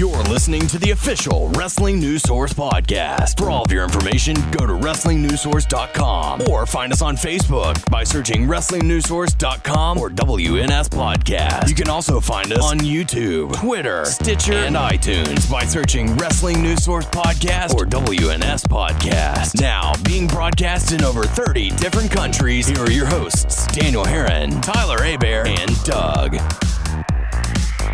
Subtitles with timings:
[0.00, 3.38] You're listening to the official Wrestling News Source podcast.
[3.38, 8.46] For all of your information, go to WrestlingNewsSource.com or find us on Facebook by searching
[8.46, 11.68] WrestlingNewsSource.com or WNS Podcast.
[11.68, 16.82] You can also find us on YouTube, Twitter, Stitcher, and iTunes by searching Wrestling News
[16.82, 19.60] Source Podcast or WNS Podcast.
[19.60, 25.04] Now, being broadcast in over 30 different countries, here are your hosts, Daniel Herron, Tyler
[25.04, 26.38] Abear, and Doug.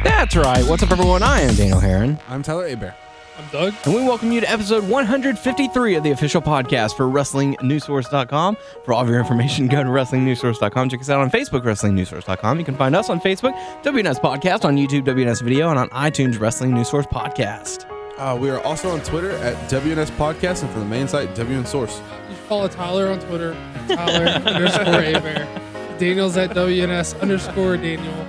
[0.06, 0.64] That's right.
[0.64, 1.24] What's up, everyone?
[1.24, 2.94] I am Daniel Herron, I'm Tyler Abear.
[3.36, 3.74] I'm Doug.
[3.84, 8.56] and we welcome you to episode 153 of the official podcast for WrestlingNewsSource.com.
[8.84, 10.88] For all of your information, go to WrestlingNewsSource.com.
[10.90, 12.58] Check us out on Facebook, WrestlingNewsSource.com.
[12.60, 16.38] You can find us on Facebook, WNS Podcast, on YouTube, WNS Video, and on iTunes,
[16.38, 17.84] Wrestling News Source Podcast.
[18.16, 21.66] Uh, we are also on Twitter at WNS Podcast and for the main site, WN
[21.66, 22.00] Source.
[22.30, 25.98] You can follow Tyler on Twitter, at Tyler underscore Abear.
[25.98, 28.26] Daniel's at WNS underscore Daniel.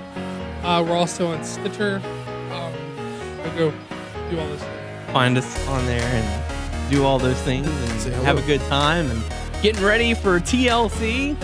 [0.68, 1.96] Uh, we're also on Stitcher.
[2.52, 2.74] Um,
[3.42, 3.74] so go
[4.28, 4.62] do all this.
[5.14, 7.66] Find us on there and do all those things
[8.04, 9.22] and have a good time and
[9.62, 11.34] getting ready for TLC.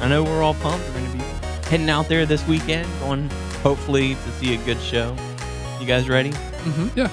[0.00, 0.84] I know we're all pumped.
[0.88, 1.24] We're going to be
[1.68, 3.30] heading out there this weekend, going
[3.62, 5.14] hopefully to see a good show.
[5.78, 6.30] You guys ready?
[6.30, 6.98] Mm-hmm.
[6.98, 7.06] Yeah.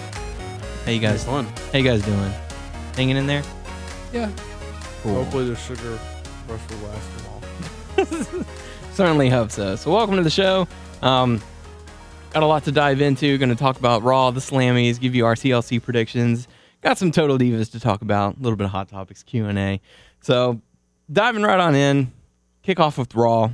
[0.85, 1.23] How you guys?
[1.23, 1.45] fun.
[1.71, 2.31] How you guys doing?
[2.95, 3.43] Hanging in there?
[4.11, 4.31] Yeah.
[5.03, 5.23] Cool.
[5.23, 5.99] Hopefully the sugar
[6.47, 8.45] rush will last them all.
[8.93, 9.75] Certainly hope so.
[9.75, 10.67] So welcome to the show.
[11.03, 11.39] Um,
[12.31, 13.37] got a lot to dive into.
[13.37, 16.47] Going to talk about Raw, the Slammies, give you our TLC predictions.
[16.81, 18.37] Got some Total Divas to talk about.
[18.37, 19.81] A little bit of Hot Topics Q and A.
[20.21, 20.61] So
[21.11, 22.11] diving right on in.
[22.63, 23.29] Kick off with Raw.
[23.31, 23.51] All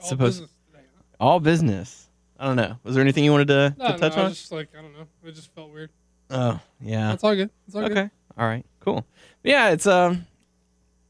[0.00, 1.02] Supposed business today, huh?
[1.20, 2.08] all business.
[2.38, 2.76] I don't know.
[2.84, 4.28] Was there anything you wanted to, No, to touch no, I on?
[4.30, 5.06] was just like, I don't know.
[5.24, 5.90] It just felt weird.
[6.30, 7.08] Oh yeah.
[7.10, 7.50] That's all good.
[7.66, 7.92] It's all good.
[7.92, 8.10] Okay.
[8.36, 8.64] All right.
[8.80, 9.06] Cool.
[9.42, 10.26] Yeah, it's um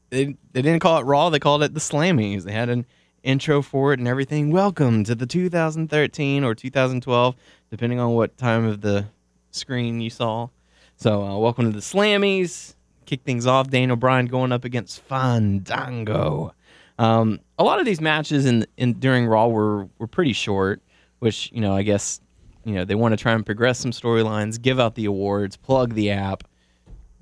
[0.09, 2.43] they they didn't call it Raw, they called it the Slammies.
[2.43, 2.85] They had an
[3.23, 4.51] intro for it and everything.
[4.51, 7.35] Welcome to the 2013 or 2012,
[7.69, 9.05] depending on what time of the
[9.51, 10.49] screen you saw.
[10.95, 12.75] So, uh, welcome to the Slammies.
[13.05, 13.69] Kick things off.
[13.69, 16.53] Daniel Bryan going up against Fandango.
[16.99, 20.81] Um, a lot of these matches in, in during Raw were were pretty short,
[21.19, 22.19] which you know I guess
[22.65, 25.93] you know they want to try and progress some storylines, give out the awards, plug
[25.93, 26.43] the app,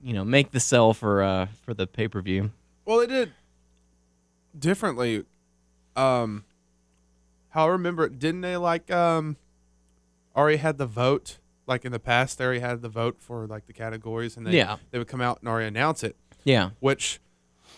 [0.02, 2.52] you know, make the sell for uh for the pay per view.
[2.86, 3.34] Well, they did
[4.58, 5.26] differently.
[5.96, 6.46] Um,
[7.50, 9.38] how I remember didn't they like um
[10.36, 12.38] already had the vote like in the past?
[12.38, 14.78] They already had the vote for like the categories, and they Yeah.
[14.92, 16.16] they would come out and already announce it.
[16.44, 17.20] Yeah, Which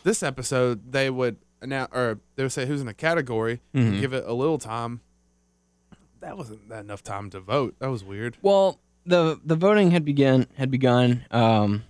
[0.04, 3.88] this episode they would announce or they would say who's in the category Mhm.
[3.88, 5.02] and give it a little time.
[6.20, 7.76] That wasn't that enough time to vote.
[7.80, 8.38] That was weird.
[8.42, 11.26] Well, the the voting had begun had begun.
[11.32, 11.84] Um,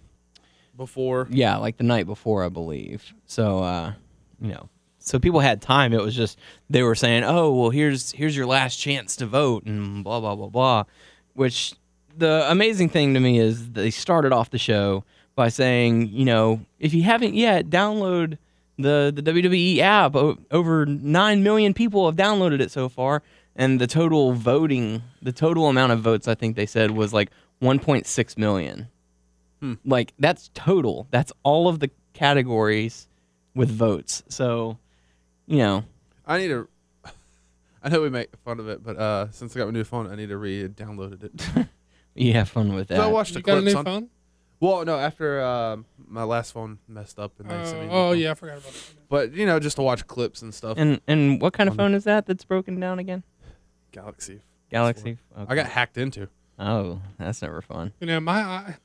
[0.76, 3.14] Before yeah, like the night before, I believe.
[3.26, 3.94] So, uh,
[4.40, 4.70] you know,
[5.08, 5.94] so people had time.
[5.94, 6.38] It was just
[6.70, 10.36] they were saying, "Oh, well, here's here's your last chance to vote," and blah blah
[10.36, 10.84] blah blah.
[11.34, 11.74] Which
[12.16, 15.04] the amazing thing to me is they started off the show
[15.36, 18.38] by saying, you know, if you haven't yet, download
[18.78, 20.16] the the WWE app.
[20.16, 23.24] O- over nine million people have downloaded it so far,
[23.56, 27.32] and the total voting, the total amount of votes, I think they said was like
[27.62, 28.88] 1.6 million.
[29.62, 29.74] Hmm.
[29.86, 31.08] Like that's total.
[31.12, 33.08] That's all of the categories
[33.56, 34.24] with votes.
[34.30, 34.78] So,
[35.48, 35.84] you know,
[36.26, 36.68] I need to.
[37.84, 40.12] I know we make fun of it, but uh, since I got my new phone,
[40.12, 41.68] I need to re-download it.
[42.16, 42.96] you have fun with that.
[42.98, 43.14] So I that.
[43.14, 43.86] watched the You got a clips new on.
[43.86, 44.10] phone?
[44.60, 47.86] Well, no, after um my last phone messed up and they sent me.
[47.86, 48.20] a Oh, new oh phone.
[48.20, 48.84] yeah, I forgot about that.
[49.08, 50.78] But you know, just to watch clips and stuff.
[50.80, 53.24] And and what kind of phone is that that's broken down again?
[53.92, 54.42] Galaxy.
[54.72, 55.18] Galaxy.
[55.48, 56.28] I got hacked into.
[56.60, 57.94] Oh, that's never fun.
[58.02, 58.78] You know, my I,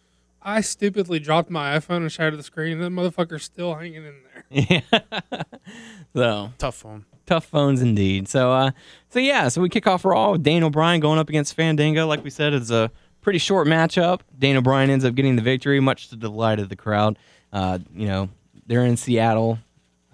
[0.42, 2.80] I stupidly dropped my iPhone and shattered the screen.
[2.80, 4.31] and That motherfucker's still hanging in there.
[4.52, 4.80] Yeah.
[6.14, 7.04] so Tough phone.
[7.26, 8.28] tough phones indeed.
[8.28, 8.70] So uh,
[9.10, 9.48] so yeah.
[9.48, 12.06] So we kick off Raw with Daniel Bryan going up against Fandango.
[12.06, 14.20] Like we said, it's a pretty short matchup.
[14.38, 17.18] Daniel Bryan ends up getting the victory, much to the delight of the crowd.
[17.52, 18.28] Uh, you know,
[18.66, 19.58] they're in Seattle,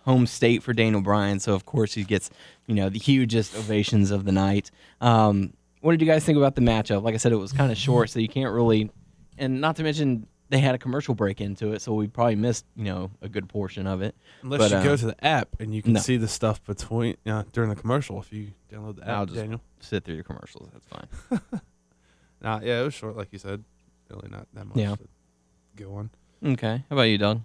[0.04, 2.31] home state for Daniel Bryan, so of course he gets
[2.66, 4.71] you know the hugest ovations of the night.
[5.00, 7.03] Um, what did you guys think about the matchup?
[7.03, 8.91] Like I said, it was kind of short, so you can't really,
[9.39, 12.65] and not to mention they had a commercial break into it, so we probably missed
[12.77, 14.15] you know a good portion of it.
[14.42, 16.00] Unless But, you uh, go to the app and you can no.
[16.00, 19.09] see the stuff between uh, during the commercial if you download the app.
[19.09, 19.60] I'll just- Daniel.
[19.80, 20.68] Sit through your commercials.
[20.72, 21.41] That's fine.
[22.41, 23.65] Nah, yeah, it was short, like you said.
[24.10, 24.95] Really not that much Yeah.
[24.95, 25.09] to
[25.77, 26.10] go on.
[26.45, 26.84] Okay.
[26.89, 27.41] How about you, Doug?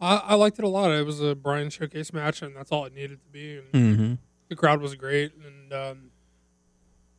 [0.00, 0.90] I, I liked it a lot.
[0.90, 3.58] It was a Bryan showcase match, and that's all it needed to be.
[3.58, 4.14] And Mm-hmm.
[4.48, 6.10] the crowd was great, and um,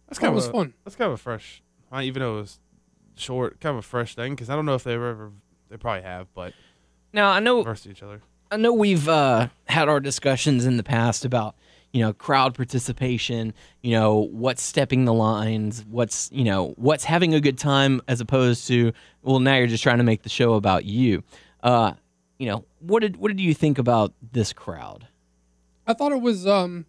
[0.08, 0.74] That's that kind was of a, fun.
[0.84, 1.64] That's kind of a fresh,
[1.94, 2.60] uh, even though it was
[3.16, 5.32] short, kind of a fresh thing because I don't know if they were ever.
[5.70, 6.54] They probably have, but
[7.12, 8.22] Now I know versus each other.
[8.52, 11.56] I know we've uh, had our discussions in the past about
[11.92, 17.36] you know crowd participation you know what's stepping the lines what's you know what's having
[17.36, 20.56] a good time as opposed to well now you're just trying to make the show
[20.56, 21.24] about you
[21.62, 21.94] uh
[22.40, 25.06] you know what did what did you think about this crowd
[25.86, 26.88] I thought it was um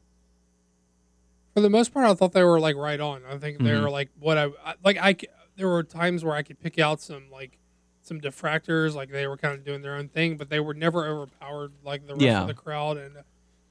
[1.52, 3.22] for the most part I thought they were like right on.
[3.30, 6.34] I think they were like what I, I like I c- there were times where
[6.34, 7.58] I could pick out some like
[8.02, 11.06] some diffractors like they were kind of doing their own thing but they were never
[11.06, 12.42] overpowered like the rest Yeah.
[12.42, 13.14] of the crowd and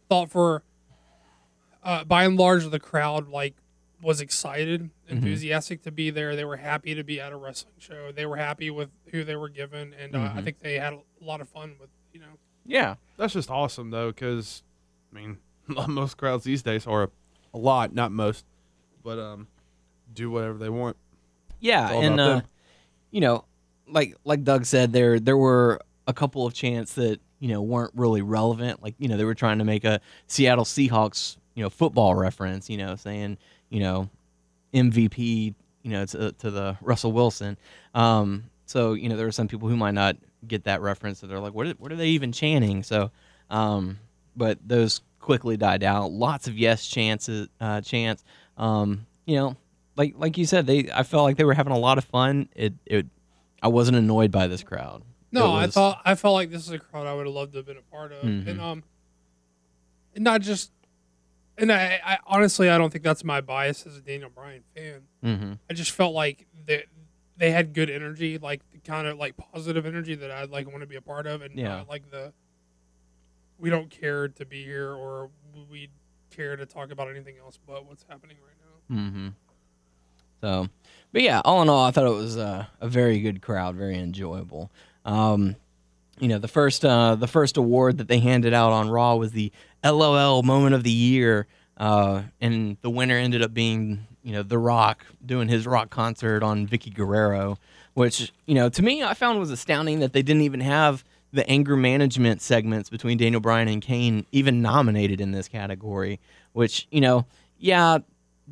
[0.10, 0.64] thought for
[1.84, 3.56] uh by and large the crowd like
[4.02, 6.36] was excited, enthusiastic to be there.
[6.36, 8.12] They were happy to be at a wrestling show.
[8.12, 11.00] They were happy with who they were given, and uh, I think they had a
[11.22, 12.28] lot of fun with you know
[12.66, 14.62] yeah That's just awesome though, because
[15.10, 15.38] I mean,
[15.88, 17.12] most crowds these days are
[17.54, 18.44] a lot, not most,
[19.06, 19.48] but um,
[20.14, 20.98] do whatever they want.
[21.64, 22.42] Yeah, and uh,
[23.10, 23.46] you know,
[23.88, 27.94] like like Doug said, there there were a couple of chants that you know weren't
[27.96, 28.84] really relevant.
[28.84, 32.70] Like you know, they were trying to make a Seattle Seahawks you know football reference.
[32.70, 33.38] You know, saying
[33.70, 34.10] you know
[34.74, 37.58] MVP you know to to the Russell Wilson.
[37.96, 41.20] Um, so you know, there are some people who might not get that reference.
[41.20, 42.84] So they're like, what are, what are they even chanting?
[42.84, 43.10] So,
[43.50, 44.00] um,
[44.36, 46.12] but those quickly died out.
[46.12, 48.26] Lots of yes chances, uh, chants.
[48.58, 49.56] Um, you know,
[49.96, 52.50] like like you said, they I felt like they were having a lot of fun.
[52.56, 53.06] It it
[53.62, 55.04] I wasn't annoyed by this crowd.
[55.32, 57.54] No, It I thought I felt like this is a crowd I would have loved
[57.54, 58.48] to have been a part of, Mhm.
[58.48, 58.84] and um,
[60.16, 60.72] and not just,
[61.58, 65.02] and I, I honestly I don't think that's my bias as a Daniel Bryan fan.
[65.24, 65.60] Mhm.
[65.70, 66.84] I just felt like they
[67.38, 70.82] they had good energy, like the kind of like positive energy that I'd like want
[70.82, 71.70] to be a part of, and Yeah.
[71.78, 72.32] not like the
[73.58, 75.30] we don't care to be here or
[75.72, 75.90] we
[76.30, 79.02] care to talk about anything else but what's happening right now.
[79.02, 79.28] Mm-hmm.
[80.44, 80.68] So,
[81.14, 83.98] but yeah, all in all, I thought it was uh, a very good crowd, very
[83.98, 84.70] enjoyable.
[85.06, 85.56] Um,
[86.20, 89.32] you know, the first uh, the first award that they handed out on Raw was
[89.32, 89.54] the
[89.86, 91.48] LOL Moment of the Year,
[91.78, 96.44] uh, and the winner ended up being you know The Rock doing his rock concert
[96.44, 97.58] on Vickie Guerrero,
[97.94, 101.50] which you know to me I found was astounding that they didn't even have the
[101.50, 106.20] anger management segments between Daniel Bryan and Kane even nominated in this category,
[106.52, 107.26] which you know
[107.60, 108.00] yeah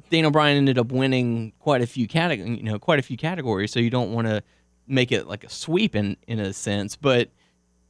[0.09, 3.71] Daniel Bryan ended up winning quite a few categories, you know, quite a few categories.
[3.71, 4.41] So you don't want to
[4.87, 7.29] make it like a sweep in in a sense, but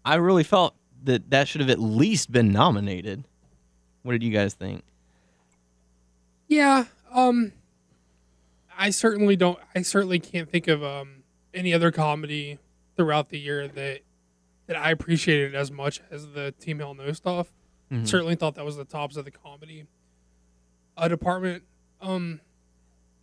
[0.04, 3.24] I really felt that that should have at least been nominated.
[4.04, 4.84] What did you guys think?
[6.48, 7.54] Yeah, um
[8.78, 12.58] I certainly don't I certainly can't think of um any other comedy
[12.96, 14.02] throughout the year that
[14.68, 17.52] that I appreciated as much as the Team Hell No stuff.
[17.92, 18.08] Mhm.
[18.08, 19.86] Certainly thought that was the tops of the comedy
[20.98, 21.64] uh, department.
[22.02, 22.42] Um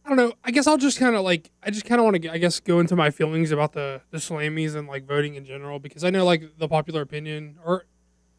[0.05, 0.33] I don't know.
[0.43, 2.61] I guess I'll just kind of like I just kind of want to I guess
[2.61, 6.11] go into my feelings about the the Slammies and like voting in general because I
[6.11, 7.85] know like the popular opinion or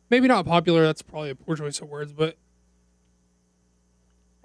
[0.09, 2.37] maybe not popular, that's probably a poor choice of words, but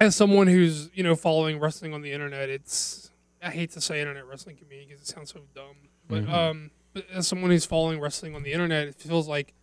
[0.00, 3.10] as someone who's you know following wrestling on the internet, it's
[3.42, 5.76] I hate to say internet wrestling community because it sounds so dumb,
[6.08, 6.32] but Mhm.
[6.32, 9.54] um, but as someone who's following wrestling on the internet, it feels like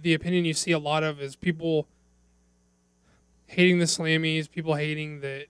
[0.00, 1.86] the opinion you see a lot of is people
[3.46, 5.46] hating the Slammies, people hating that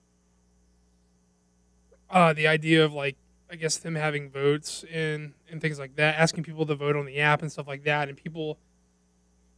[2.13, 3.17] uh, the idea of like
[3.51, 7.05] I guess them having votes and and things like that, asking people to vote on
[7.05, 8.57] the app and stuff like that, and people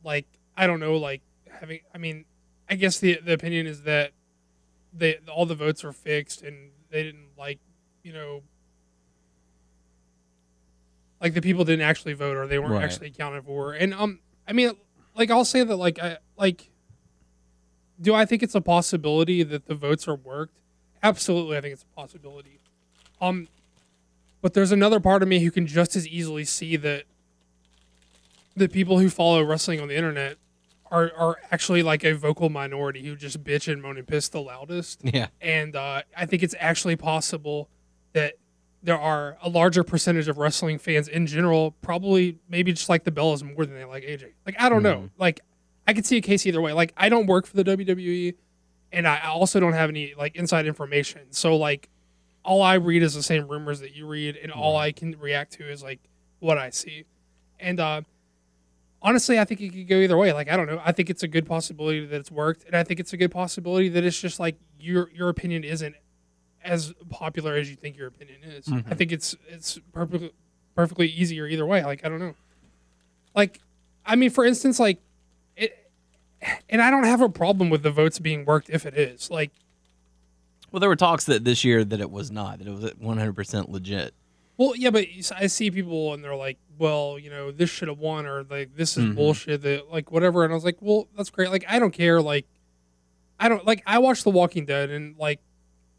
[0.03, 0.25] like
[0.57, 1.21] I don't know, like
[1.59, 1.81] having.
[1.93, 2.25] I mean,
[2.69, 4.11] I guess the the opinion is that
[4.93, 7.59] they all the votes are fixed and they didn't like
[8.03, 8.41] you know
[11.21, 12.83] like the people didn't actually vote or they weren't Right.
[12.83, 14.71] actually accounted for and um i mean
[15.15, 16.69] like i'll say that like i like
[17.99, 20.57] do i think it's a possibility that the votes are worked
[21.05, 22.59] absolutely i think it's a possibility
[23.21, 23.47] um
[24.41, 27.03] but there's another part of me who can just as easily see that
[28.55, 30.37] the people who follow wrestling on the internet
[30.91, 34.39] are are actually like a vocal minority who just bitch and moan and piss the
[34.41, 35.27] loudest Yeah.
[35.41, 37.69] and uh, I think it's actually possible
[38.13, 38.35] that
[38.83, 43.09] there are a larger percentage of wrestling fans in general, probably maybe just like the
[43.09, 44.33] Bellas more than they like AJ.
[44.45, 45.09] Like I don't know.
[45.17, 45.39] Like
[45.87, 46.71] I could see a case either way.
[46.71, 48.35] Like I don't work for the WWE,
[48.95, 51.21] and I also don't have any like inside information.
[51.31, 51.89] So like
[52.43, 55.53] all I read is the same rumors that you read, and all I can react
[55.53, 55.99] to is like
[56.39, 57.03] what I see.
[57.59, 58.01] And uh,
[59.01, 60.31] honestly, I think it could go either way.
[60.31, 60.81] Like I don't know.
[60.83, 63.31] I think it's a good possibility that it's worked, and I think it's a good
[63.31, 65.95] possibility that it's just like your your opinion isn't
[66.63, 68.67] as popular as you think your opinion is.
[68.89, 70.31] I think it's it's perfectly
[70.73, 71.83] perfectly easier either way.
[71.83, 72.35] Like I don't know.
[73.35, 73.59] Like
[74.05, 74.99] I mean, for instance, like
[76.69, 79.29] and I don't have a problem with the votes being worked if it is.
[79.31, 79.51] Like
[80.71, 83.69] Well, there were talks that this year that it was not, that it was 100%
[83.69, 84.13] legit.
[84.57, 85.05] Well, yeah, but
[85.37, 88.75] I see people and they're like, "Well, you know, this should have won," or like,
[88.77, 89.15] "This is Mhm.
[89.15, 92.21] bullshit." That like whatever, and I was like, "Well, that's great." Like, I don't care.
[92.21, 92.45] Like,
[93.37, 93.83] I don't like.
[93.85, 95.41] I watch The Walking Dead, and like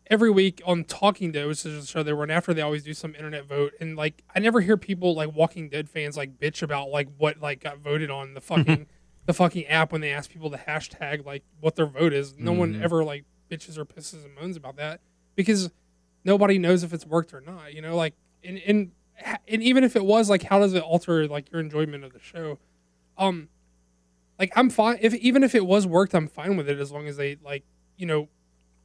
[0.08, 2.94] every week on Talking Dead, which is a show they run after, they always do
[2.94, 6.62] some internet vote, and like I never hear people like Walking Dead fans like bitch
[6.62, 8.86] about like what like got voted on the fucking
[9.26, 12.36] the fucking app when they ask people to hashtag like what their vote is.
[12.38, 15.00] No one ever like bitches or pisses and moans about that
[15.34, 15.70] because
[16.24, 17.74] nobody knows if it's worked or not.
[17.74, 18.14] You know, like
[18.44, 18.92] and and
[19.48, 22.20] and even if it was, like, how does it alter like your enjoyment of the
[22.20, 22.58] show?
[23.18, 23.48] Um,
[24.38, 27.06] like I'm fine if even if it was worked, I'm fine with it as long
[27.06, 27.64] as they like
[27.96, 28.28] you know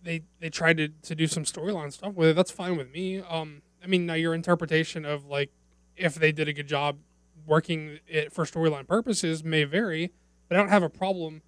[0.01, 2.35] they they tried to to do some storyline stuff with it.
[2.35, 3.19] That's fine with me.
[3.19, 5.51] Um, I mean, now your interpretation of like
[5.97, 6.97] if they did a good job
[7.45, 10.11] working it for storyline purposes may vary,
[10.51, 11.41] but I don't have a problem.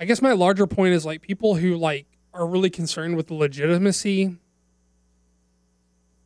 [0.00, 3.34] I guess my larger point is like people who like are really concerned with the
[3.34, 4.36] legitimacy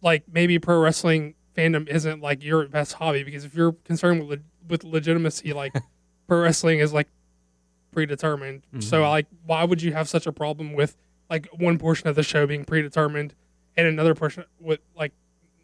[0.00, 4.40] like maybe pro wrestling fandom isn't like your best hobby because if you're concerned with
[4.40, 5.75] le- with legitimacy like
[6.26, 7.08] pro wrestling is like
[7.92, 9.11] predetermined so mm-hmm.
[9.11, 10.96] like why would you have such a problem with
[11.28, 13.34] like one portion of the show being predetermined
[13.76, 15.12] and another portion with like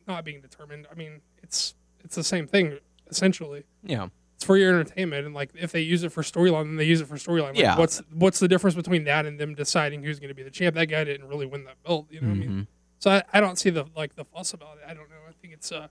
[0.06, 4.08] not being determined i mean it's it's the same thing essentially Yeah.
[4.38, 7.00] It's for your entertainment and like if they use it for storyline then they use
[7.00, 7.48] it for storyline.
[7.48, 7.76] Like, Yeah.
[7.76, 10.76] what's what's the difference between that and them deciding who's going to be the champ?
[10.76, 12.66] That guy didn't really win that belt you know what i mean?
[13.00, 14.84] So I, I don't see the like the fuss about it.
[14.88, 15.16] I don't know.
[15.28, 15.88] I think it's uh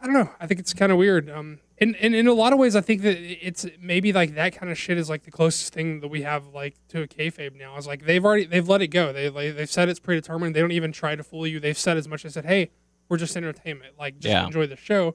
[0.00, 0.30] i don't know.
[0.38, 1.30] I think it's kind of weird.
[1.30, 4.54] Um and, and in a lot of ways i think that it's maybe like that
[4.54, 7.56] kind of shit is like the closest thing that we have like to a kayfabe
[7.56, 9.12] now is like they've already they've let it go.
[9.14, 10.54] They like, they've said it's predetermined.
[10.54, 11.58] They don't even try to fool you.
[11.58, 12.70] They've said as much as said hey
[13.08, 13.94] we're just entertainment.
[13.98, 14.44] Like just Yeah.
[14.44, 15.14] enjoy the show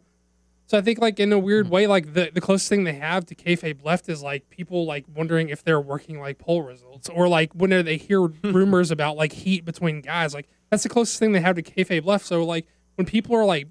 [0.74, 1.74] so I think like in a weird mm-hmm.
[1.76, 5.06] way, like the, the closest thing they have to kayfabe left is like people like
[5.14, 9.34] wondering if they're working like poll results or like when they hear rumors about like
[9.34, 12.26] heat between guys, like that's the closest thing they have to kayfabe left.
[12.26, 12.66] So like
[12.96, 13.68] when people are like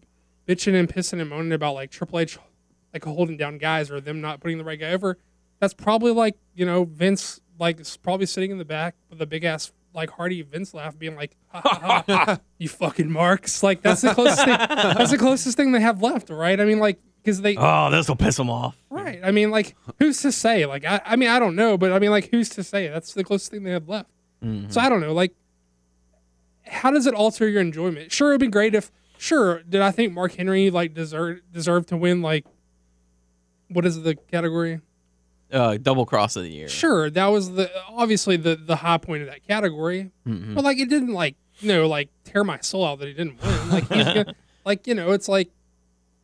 [0.46, 2.38] bitching and pissing and moaning about like Triple H
[2.92, 5.18] like holding down guys or them not putting the right guy over,
[5.58, 9.26] that's probably like you know Vince like is probably sitting in the back with a
[9.26, 13.82] big ass like Hardy Vince laugh, being like, ha, ha, ha, "You fucking marks!" Like
[13.82, 14.56] that's the closest thing.
[14.58, 16.58] That's the closest thing they have left, right?
[16.60, 18.76] I mean, like because they Oh, this will piss them off.
[18.90, 19.20] right.
[19.22, 20.66] I mean, like who's to say?
[20.66, 22.88] Like I, I mean, I don't know, but I mean, like who's to say?
[22.88, 24.10] That's the closest thing they have left.
[24.40, 24.78] So mm-hmm.
[24.78, 25.12] I don't know.
[25.12, 25.34] Like,
[26.66, 28.10] how does it alter your enjoyment?
[28.10, 28.90] Sure, it'd be great if.
[29.18, 32.22] Sure, did I think Mark Henry like deserve deserve to win?
[32.22, 32.44] Like,
[33.68, 34.80] what is the category?
[35.52, 36.68] Uh, double cross of the year.
[36.68, 40.10] Sure, that was the obviously the the high point of that category.
[40.24, 43.42] But like it didn't like you know like tear my soul out that he didn't
[43.42, 43.70] win.
[43.70, 45.50] Like he's gonna, like you know it's like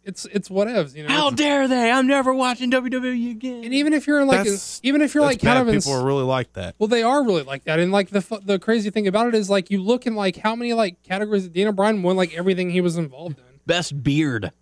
[0.05, 0.95] it's it's whatevs.
[0.95, 1.11] You know.
[1.11, 1.91] How dare they?
[1.91, 3.65] I'm never watching WWE again.
[3.65, 6.05] and even if you're like That's- even if you're like kind of in, people are
[6.07, 6.75] really like that.
[6.79, 9.51] well they are really like that and like the the crazy thing about it is
[9.51, 12.71] like you look in like how many like categories that Daniel Bryan won like everything
[12.71, 13.45] he was involved in.
[13.67, 14.53] Best beard.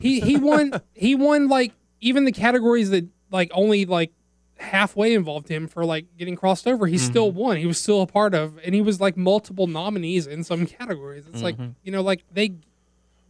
[0.00, 4.12] He he won he won like even the categories that like only like
[4.56, 6.86] halfway involved him for like getting crossed over.
[6.86, 7.56] He still won.
[7.56, 11.24] He was still a part of, and he was like multiple nominees in some categories.
[11.30, 12.54] It's like you know, like they,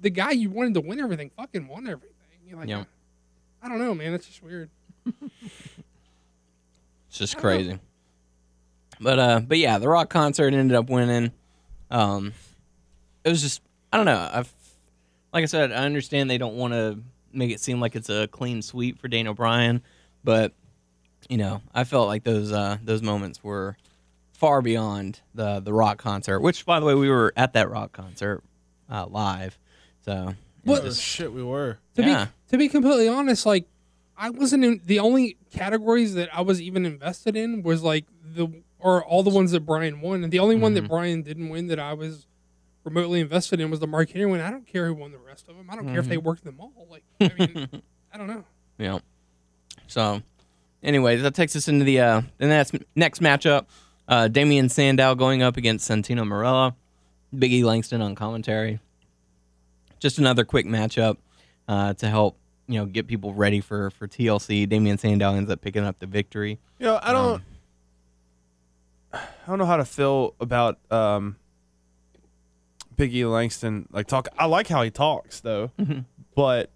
[0.01, 2.11] the guy you wanted to win everything, fucking won everything.
[2.47, 2.85] You're like, Yeah.
[3.63, 4.13] I don't know, man.
[4.13, 4.69] It's just weird.
[7.09, 7.79] It's just crazy.
[9.01, 11.31] But uh, but yeah, the rock concert ended up winning.
[11.91, 12.33] Um,
[13.23, 14.29] it was just I don't know.
[14.33, 14.53] I've
[15.33, 16.99] like I said, I understand they don't want to
[17.33, 19.81] make it seem like it's a clean sweep for Daniel Bryan,
[20.25, 20.53] but
[21.29, 23.77] you know, I felt like those uh those moments were
[24.33, 26.41] far beyond the the rock concert.
[26.41, 28.43] Which, by the way, we were at that rock concert
[28.91, 29.59] uh, live.
[30.05, 31.79] So What- just- shit, we were.
[31.97, 32.25] To Yeah.
[32.27, 33.67] be to be completely honest, like
[34.17, 38.49] I wasn't in the only categories that I was even invested in was like the
[38.79, 41.69] or all the ones that Bryan won, and the only one that Bryan didn't win
[41.69, 42.27] that I was
[42.85, 44.41] remotely invested in was the Mark Henry one.
[44.41, 45.71] I don't care who won the rest of them.
[45.71, 46.87] I don't care if they worked them all.
[46.91, 47.69] Like I mean,
[48.13, 48.45] I don't know.
[48.79, 48.99] Yeah.
[49.87, 50.23] So,
[50.83, 53.67] anyways, that takes us into the uh, the next next matchup.
[54.07, 56.75] Uh, Damian Sandow going up against Santino Marella.
[57.35, 58.79] Biggie Langston on commentary.
[59.99, 61.17] Just another quick matchup
[61.69, 62.37] uh, to help
[62.69, 64.69] you know get people ready for for TLC.
[64.69, 66.59] Damian Sandow ends up picking up the victory.
[66.79, 67.43] You know, I don't.
[69.13, 71.37] I don't know how to feel about um,
[72.97, 73.89] Biggie Langston.
[73.93, 75.71] Like talk, I like how he talks though,
[76.35, 76.71] but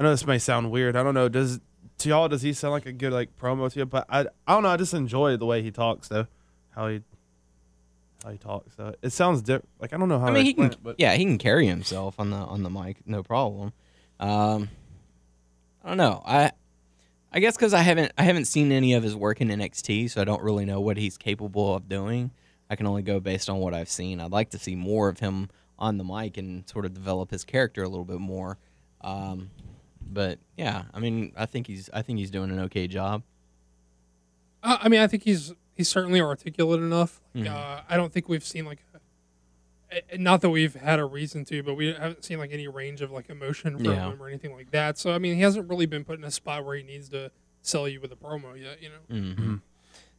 [0.00, 0.96] I know this may sound weird.
[0.96, 1.28] I don't know.
[1.28, 1.60] Does
[1.98, 3.84] to y'all does he sound like a good like promo to you?
[3.84, 4.70] But I, I don't know.
[4.70, 6.26] I just enjoy the way he talks though.
[6.70, 7.02] How he,
[8.24, 8.94] how he talks though.
[9.02, 9.68] It sounds different.
[9.78, 10.28] Like I don't know how.
[10.28, 12.62] I to mean, he can it, but yeah he can carry himself on the on
[12.62, 13.74] the mic, no problem.
[14.18, 14.70] Um,
[15.84, 16.22] I don't know.
[16.24, 16.52] I
[17.30, 20.22] I guess because I haven't I haven't seen any of his work in NXT, so
[20.22, 22.30] I don't really know what he's capable of doing.
[22.70, 24.18] I can only go based on what I've seen.
[24.18, 27.44] I'd like to see more of him on the mic and sort of develop his
[27.44, 28.56] character a little bit more.
[29.02, 29.50] Um,
[30.12, 33.22] but yeah, I mean, I think he's I think he's doing an okay job.
[34.62, 37.20] Uh, I mean, I think he's he's certainly articulate enough.
[37.34, 37.50] Like, Mhm.
[37.50, 38.80] uh, I don't think we've seen like,
[39.90, 42.68] a, a- not that we've had a reason to, but we haven't seen like any
[42.68, 44.10] range of like emotion from Yeah.
[44.12, 44.98] him or anything like that.
[44.98, 47.30] So I mean, he hasn't really been put in a spot where he needs to
[47.62, 48.82] sell you with a promo yet.
[48.82, 49.54] You know, hmm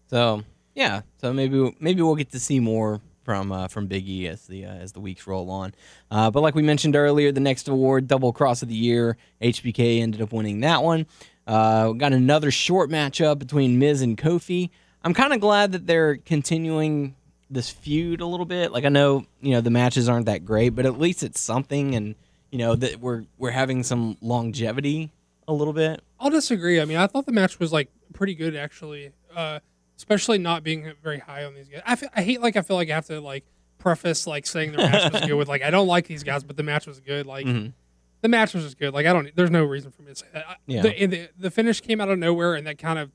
[0.07, 0.43] So
[0.73, 4.47] yeah, so maybe maybe we'll get to see more from uh, from Big E as
[4.47, 5.73] the uh, as the weeks roll on.
[6.09, 10.01] Uh, but like we mentioned earlier, the next award, Double Cross of the Year, HBK
[10.01, 11.05] ended up winning that one.
[11.47, 14.69] Uh, got another short matchup between Miz and Kofi.
[15.03, 17.15] I'm kind of glad that they're continuing
[17.49, 18.71] this feud a little bit.
[18.71, 21.95] Like I know you know the matches aren't that great, but at least it's something,
[21.95, 22.15] and
[22.51, 25.11] you know that we're we're having some longevity
[25.47, 26.01] a little bit.
[26.19, 26.79] I'll disagree.
[26.79, 29.59] I mean, I thought the match was like pretty good actually, uh,
[30.01, 31.81] especially not being very high on these guys.
[31.85, 33.45] I, fe- I hate like I feel like I have to like
[33.77, 36.57] preface like saying the match was good with like I don't like these guys, but
[36.57, 37.25] the match was good.
[37.27, 37.73] Like Mhm.
[38.21, 38.93] the match was just good.
[38.93, 39.29] Like I don't.
[39.35, 40.45] There's no reason for me to say that.
[40.65, 40.81] Yeah.
[40.81, 43.11] The, the, the finish came out of nowhere, and that kind of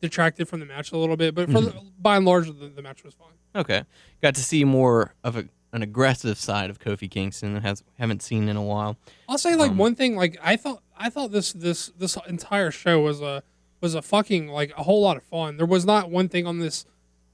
[0.00, 1.34] detracted from the match a little bit.
[1.34, 3.28] But for the, by and large, the, the match was fine.
[3.54, 3.82] Okay,
[4.22, 8.22] got to see more of a, an aggressive side of Kofi Kingston that has haven't
[8.22, 8.96] seen in a while.
[9.28, 10.16] I'll say like Um, one thing.
[10.16, 13.42] Like I thought, I thought this this this entire show was a
[13.80, 15.56] was a fucking like a whole lot of fun.
[15.56, 16.84] There was not one thing on this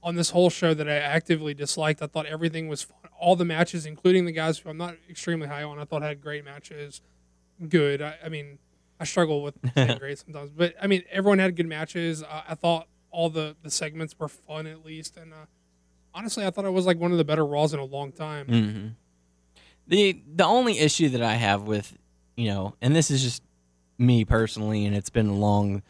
[0.01, 2.01] on this whole show that I actively disliked.
[2.01, 2.97] I thought everything was fun.
[3.19, 6.21] All the matches, including the guys who I'm not extremely high on, I thought had
[6.21, 7.01] great matches.
[7.69, 8.01] Good.
[8.01, 8.59] I, I mean,
[8.99, 12.23] I struggle with saying great sometimes, but I mean, everyone had good matches.
[12.23, 15.45] I, I thought all the the segments were fun at least, and uh,
[16.13, 18.47] honestly, I thought it was like one of the better Raws in a long time.
[18.47, 18.87] hmm
[19.87, 21.97] The the only issue that I have with
[22.35, 23.43] you know, and this is just
[23.97, 25.83] me personally, and it's been a long,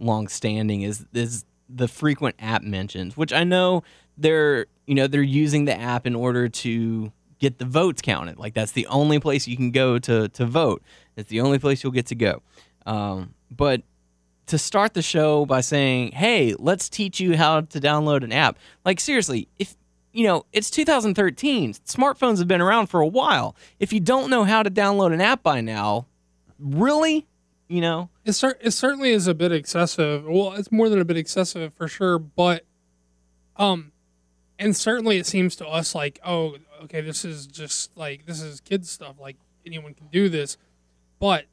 [0.00, 3.82] long standing, is is the frequent app mentions, which I know
[4.16, 8.38] they're you know they're using the app in order to get the votes counted.
[8.38, 10.82] Like that's the only place you can go to to vote.
[11.16, 12.42] It's the only place you'll get to go.
[12.86, 13.82] Um, but
[14.46, 18.58] to start the show by saying, "Hey, let's teach you how to download an app."
[18.84, 19.76] Like seriously, if
[20.16, 21.74] you know, it's 2013.
[21.74, 23.54] Smartphones have been around for a while.
[23.78, 26.06] If you don't know how to download an app by now,
[26.58, 27.26] really?
[27.68, 28.10] You know?
[28.24, 30.24] It, cer- it certainly is a bit excessive.
[30.24, 32.64] Well, it's more than a bit excessive for sure, but
[33.56, 33.92] um
[34.58, 38.60] and certainly it seems to us like, oh, okay, this is just like this is
[38.60, 40.56] kids stuff, like anyone can do this.
[41.18, 41.46] But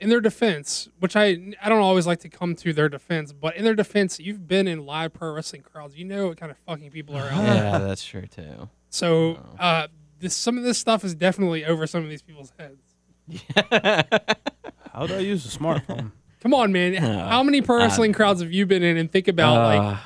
[0.00, 3.56] in their defense, which I I don't always like to come to their defense, but
[3.56, 5.96] in their defense, you've been in live pro wrestling crowds.
[5.96, 7.54] You know what kind of fucking people are out there.
[7.54, 8.68] Yeah, that's true too.
[8.90, 9.88] So uh
[10.20, 12.82] this some of this stuff is definitely over some of these people's heads.
[14.98, 16.10] How do I use a smartphone?
[16.40, 16.94] Come on, man.
[16.94, 18.96] How many pro wrestling crowds have you been in?
[18.96, 20.00] And think about like Uh,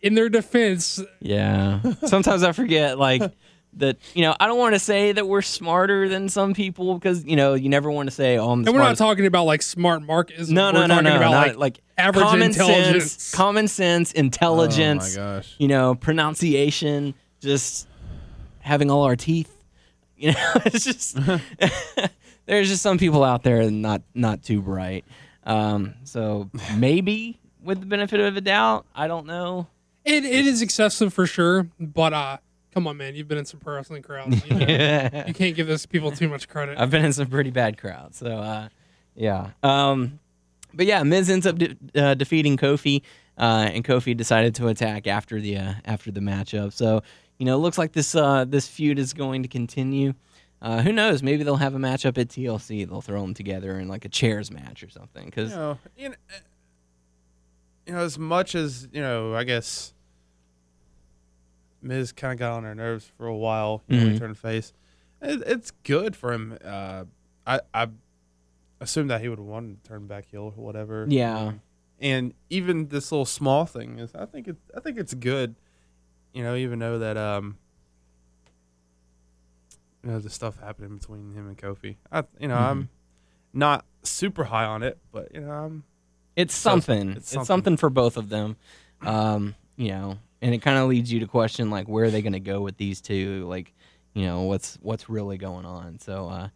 [0.00, 1.80] in their defense, yeah.
[2.06, 3.20] Sometimes I forget, like,
[3.74, 7.24] that, you know, I don't want to say that we're smarter than some people because,
[7.26, 9.00] you know, you never want to say, oh, I'm the and we're not smartest.
[9.00, 10.48] talking about like smart markets.
[10.48, 11.16] no, we're no, no, talking no.
[11.16, 13.12] about not, like, like, average common intelligence.
[13.12, 15.18] sense, common sense, intelligence.
[15.18, 15.54] Oh my gosh.
[15.58, 17.86] you know, pronunciation, just
[18.60, 19.54] having all our teeth.
[20.16, 21.18] You know, it's just
[22.48, 25.04] there's just some people out there not not too bright.
[25.44, 29.68] Um, so maybe with the benefit of a doubt, I don't know.
[30.04, 31.68] it, it is excessive for sure.
[31.78, 32.38] But uh,
[32.72, 34.44] come on, man, you've been in some pro wrestling crowds.
[34.46, 36.78] You, know, you can't give those people too much credit.
[36.78, 38.68] I've been in some pretty bad crowds, so uh,
[39.14, 39.50] yeah.
[39.62, 40.18] Um,
[40.72, 43.02] but yeah, Miz ends up de- uh, defeating Kofi,
[43.36, 46.72] uh, and Kofi decided to attack after the uh, after the matchup.
[46.72, 47.02] So
[47.38, 50.14] you know, it looks like this uh, this feud is going to continue.
[50.60, 51.22] Uh, who knows?
[51.22, 52.88] Maybe they'll have a matchup at TLC.
[52.88, 55.24] They'll throw them together in like a chairs match or something.
[55.26, 56.14] Because you know, you know,
[57.86, 59.94] you know, as much as you know, I guess
[61.80, 63.82] Miz kind of got on her nerves for a while.
[63.88, 64.12] You know, Mhm.
[64.12, 64.72] he turned face.
[65.22, 66.58] It, it's good for him.
[66.64, 67.04] Uh,
[67.46, 67.88] I I
[68.80, 71.06] assumed that he would want to turn back heel or whatever.
[71.08, 71.52] yeah,
[72.00, 75.54] and even this little small thing is, I think it, I think it's good.
[76.32, 77.58] You know, even though that um,
[80.04, 81.96] you know, the stuff happening between him and Kofi.
[82.12, 82.88] I, you know, I'm
[83.52, 85.84] not super high on it, but you know, I'm
[86.36, 87.10] it's So it's- something.
[87.16, 87.46] it's something.
[87.46, 87.76] something.
[87.76, 88.56] for both of them.
[89.02, 92.22] Um, you know, and it kind of leads you to question like where are they
[92.22, 93.44] going to go with these two?
[93.48, 93.72] Like,
[94.14, 95.98] you know, what's what's really going on?
[96.00, 96.48] So uh,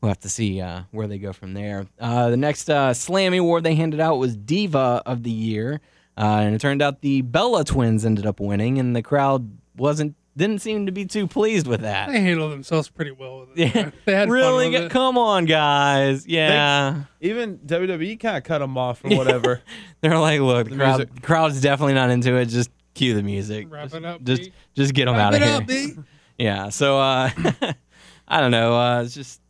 [0.00, 1.86] we'll have to see uh, where they go from there.
[1.98, 5.80] Uh, the next uh, Slammy Award they handed out was Diva of the Year,
[6.18, 10.14] uh, and it turned out the Bella Twins ended up winning, and the crowd wasn't
[10.36, 12.08] didn't seem to be too pleased with that.
[12.10, 13.74] They handled themselves pretty well with it.
[13.74, 14.64] Yeah, they had really?
[14.66, 14.90] fun with G- it.
[14.90, 16.26] Come on, guys.
[16.26, 17.04] Yeah.
[17.20, 19.62] even WWE kind of cut them off or whatever.
[20.02, 22.46] They're like, look, the, The crowd, crowd's definitely not into it.
[22.46, 23.66] Just cue the music.
[23.70, 24.52] Wrap just, it up, Just, B.
[24.74, 25.56] just get them Wrap out of it here.
[25.56, 25.92] up, B.
[26.38, 26.68] Yeah.
[26.68, 27.30] So, uh,
[28.28, 28.78] I don't know.
[28.78, 29.40] Uh, it's just,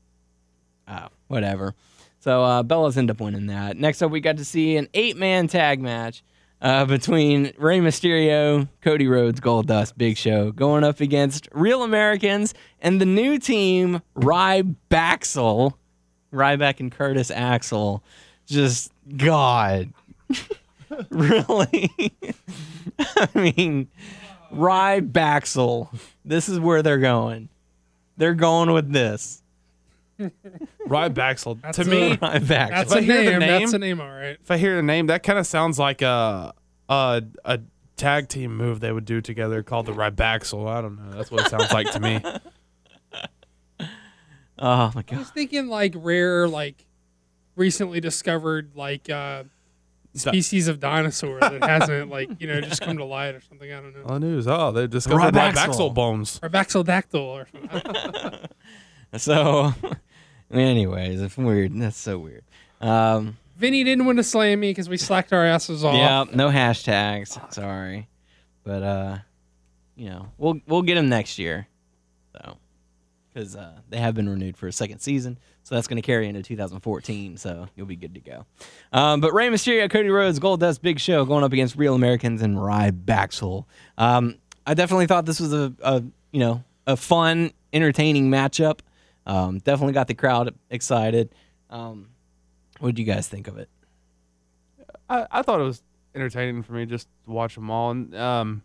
[0.87, 1.75] uh, whatever.
[2.21, 3.77] So, uh, Bella's end up winning that.
[3.77, 6.23] Next up, we got to see an eight man tag match.
[6.61, 13.01] Uh, between Rey Mysterio, Cody Rhodes, Goldust, Big Show, going up against Real Americans and
[13.01, 15.75] the new team, Rybaxel,
[16.33, 18.03] Ryback and Curtis Axel.
[18.47, 19.93] Just God,
[21.11, 21.91] really?
[22.99, 23.89] I mean,
[24.53, 25.89] Rybaxel.
[26.25, 27.49] This is where they're going.
[28.17, 29.43] They're going with this.
[30.87, 32.49] Ryan That's To a- me, Rybaxel.
[32.71, 33.39] That's If I a hear the name.
[33.41, 34.39] name- That's a name, all right.
[34.41, 36.53] if I hear the name, that kind of sounds like a
[36.89, 37.61] a a
[37.97, 40.69] tag team move they would do together called the Rybaxel.
[40.69, 41.17] I don't know.
[41.17, 42.21] That's what it sounds like to me.
[43.81, 43.87] oh
[44.59, 44.97] my god!
[44.99, 45.19] I God.
[45.19, 46.87] was thinking like rare, like
[47.57, 49.45] recently discovered like uh
[50.15, 53.71] species of dinosaur that hasn't like you know just come to light or something.
[53.71, 54.05] I don't know.
[54.07, 55.53] On the news, oh, they discovered Rybaxel.
[55.55, 56.41] Rybaxel bones.
[56.43, 58.41] Or Baxodactyl or something.
[59.19, 59.73] So,
[60.51, 61.73] anyways, it's weird.
[61.75, 62.45] That's so weird.
[62.81, 65.95] Um, Vinny didn't want to slam me because we slacked our asses off.
[65.95, 67.53] yeah, no hashtags.
[67.53, 68.09] Sorry,
[68.65, 69.19] but uh,
[69.97, 71.67] you know, we'll we'll get him next year,
[72.33, 72.59] so
[73.33, 76.29] because uh, they have been renewed for a second season, so that's going to carry
[76.29, 77.39] into 2014.
[77.39, 78.45] So you'll be good to go.
[78.93, 82.57] Um, but Rey Mysterio, Cody Rhodes, Goldust, Big Show going up against Real Americans and
[82.57, 83.65] Rybaxel.
[83.97, 88.81] Um, I definitely thought this was a, a you know a fun, entertaining matchup.
[89.27, 91.35] Um, definitely got the crowd excited.
[91.69, 92.11] Um,
[92.79, 93.69] what did you guys think of it?
[95.09, 95.83] I, I thought it was
[96.15, 97.91] entertaining for me just to watch them all.
[97.91, 98.63] And um,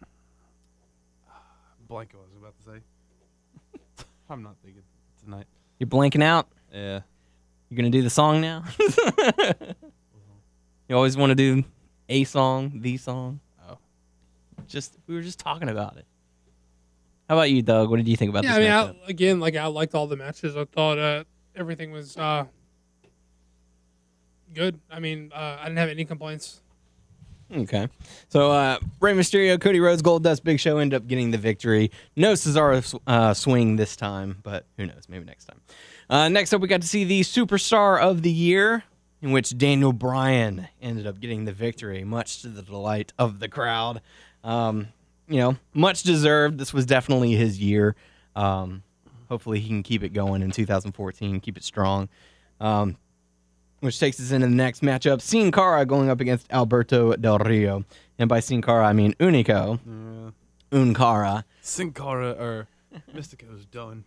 [1.88, 4.04] blank I was about to say.
[4.30, 4.82] I'm not thinking
[5.22, 5.46] tonight.
[5.78, 6.48] You're blanking out.
[6.72, 7.00] Yeah.
[7.68, 8.64] You're gonna do the song now.
[10.88, 11.64] you always want to do
[12.08, 13.40] a song, the song.
[13.68, 13.78] Oh.
[14.68, 16.06] Just we were just talking about it.
[17.28, 17.90] How about you, Doug?
[17.90, 18.70] What did you think about yeah, I mean?
[18.70, 20.56] I, again, like I liked all the matches.
[20.56, 21.24] I thought uh,
[21.56, 22.44] everything was uh,
[24.54, 24.78] good.
[24.90, 26.60] I mean, uh, I didn't have any complaints.
[27.54, 27.88] Okay.
[28.28, 31.90] So uh, Rey Mysterio, Cody Rhodes, Goldust, Big Show end up getting the victory.
[32.16, 35.04] No Cesaro uh, swing this time, but who knows?
[35.08, 35.60] Maybe next time.
[36.08, 38.84] Uh, next up, we got to see the Superstar of the Year,
[39.22, 43.48] in which Daniel Bryan ended up getting the victory, much to the delight of the
[43.48, 44.00] crowd.
[44.44, 44.88] Um,
[45.28, 46.58] you know, much deserved.
[46.58, 47.94] This was definitely his year.
[48.34, 48.82] Um,
[49.28, 52.08] hopefully, he can keep it going in 2014, keep it strong.
[52.60, 52.96] Um,
[53.80, 55.20] which takes us into the next matchup.
[55.20, 57.84] Sin Cara going up against Alberto Del Rio.
[58.18, 59.78] And by Sin Cara, I mean Hunico.
[59.86, 60.30] Uh,
[60.72, 61.44] Un Cara.
[61.60, 62.68] Sin Cara or
[63.14, 64.04] Mystico's done.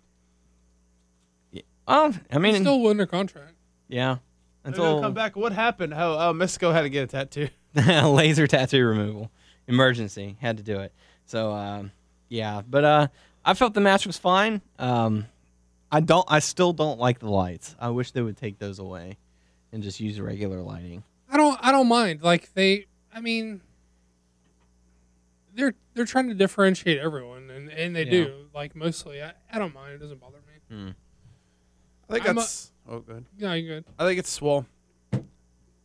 [1.87, 3.53] Oh, I mean, He's still under contract.
[3.87, 4.17] yeah.
[4.63, 5.35] They're gonna Until come back.
[5.35, 5.93] What happened?
[5.93, 7.47] How oh, Mystico had to get a tattoo.
[7.75, 9.31] laser tattoo removal.
[9.69, 10.35] Emergency.
[10.41, 10.91] Had to do it.
[11.25, 11.91] So, um,
[12.27, 12.61] yeah.
[12.67, 13.07] But uh,
[13.45, 14.61] I felt the match was fine.
[14.77, 15.27] Um,
[15.91, 16.25] I don't.
[16.29, 17.75] I still don't like the lights.
[17.79, 19.17] I wish they would take those away
[19.71, 21.03] and just use regular lighting.
[21.31, 21.57] I don't.
[21.61, 22.21] I don't mind.
[22.23, 22.85] Like they.
[23.13, 23.61] I mean,
[25.55, 28.11] they're they're trying to differentiate everyone, and and they Yeah.
[28.11, 28.33] do.
[28.53, 29.93] Like mostly, I, I don't mind.
[29.93, 30.37] It doesn't bother
[30.71, 30.93] me.
[32.09, 33.25] I think I'm a- that's oh good.
[33.37, 33.85] Yeah, you good.
[33.97, 34.65] I think it's well.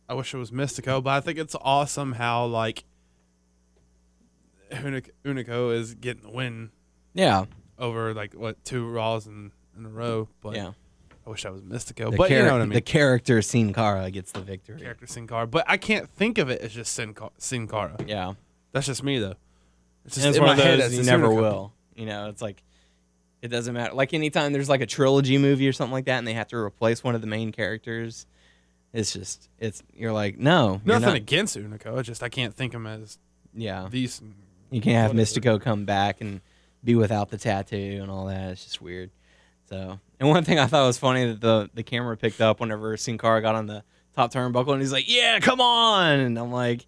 [0.07, 2.83] I wish it was Mystico, but I think it's awesome how like Unic-
[4.71, 6.71] Hunico is getting the win
[7.13, 7.45] Yeah.
[7.79, 10.27] over like what two Raws in, in a row.
[10.41, 10.71] But yeah.
[11.25, 12.11] I wish I was Mystico.
[12.11, 12.73] The, but you know what I mean.
[12.73, 14.79] the character Sin Cara gets the victory.
[14.79, 17.95] character Sin Cara, but I can't think of it as just Sin, Sin Cara.
[18.05, 18.33] Yeah.
[18.73, 19.33] That's just me though.
[20.05, 21.41] It's just it's in one my of head, those it's you never Hunico.
[21.41, 21.73] will.
[21.95, 22.61] You know, it's like
[23.41, 23.93] it doesn't matter.
[23.95, 26.57] Like anytime there's like a trilogy movie or something like that, and they have to
[26.57, 28.27] replace one of the main characters,
[28.93, 31.97] it's just it's you're like no, Nothing not- against Hunico.
[31.97, 33.17] It's just I can't think of him as
[33.55, 33.87] yeah.
[33.89, 34.21] these.
[34.75, 35.13] You can't have.
[35.13, 36.41] Mystico come back and
[36.83, 38.51] be without the tattoo and all that.
[38.51, 39.09] It's just weird.
[39.69, 42.97] So, and one thing I thought was funny that the the camera picked up whenever
[42.97, 43.85] Sin Cara got on the
[44.17, 46.85] top turnbuckle, and he's like, "Yeah, come on!" And I'm like,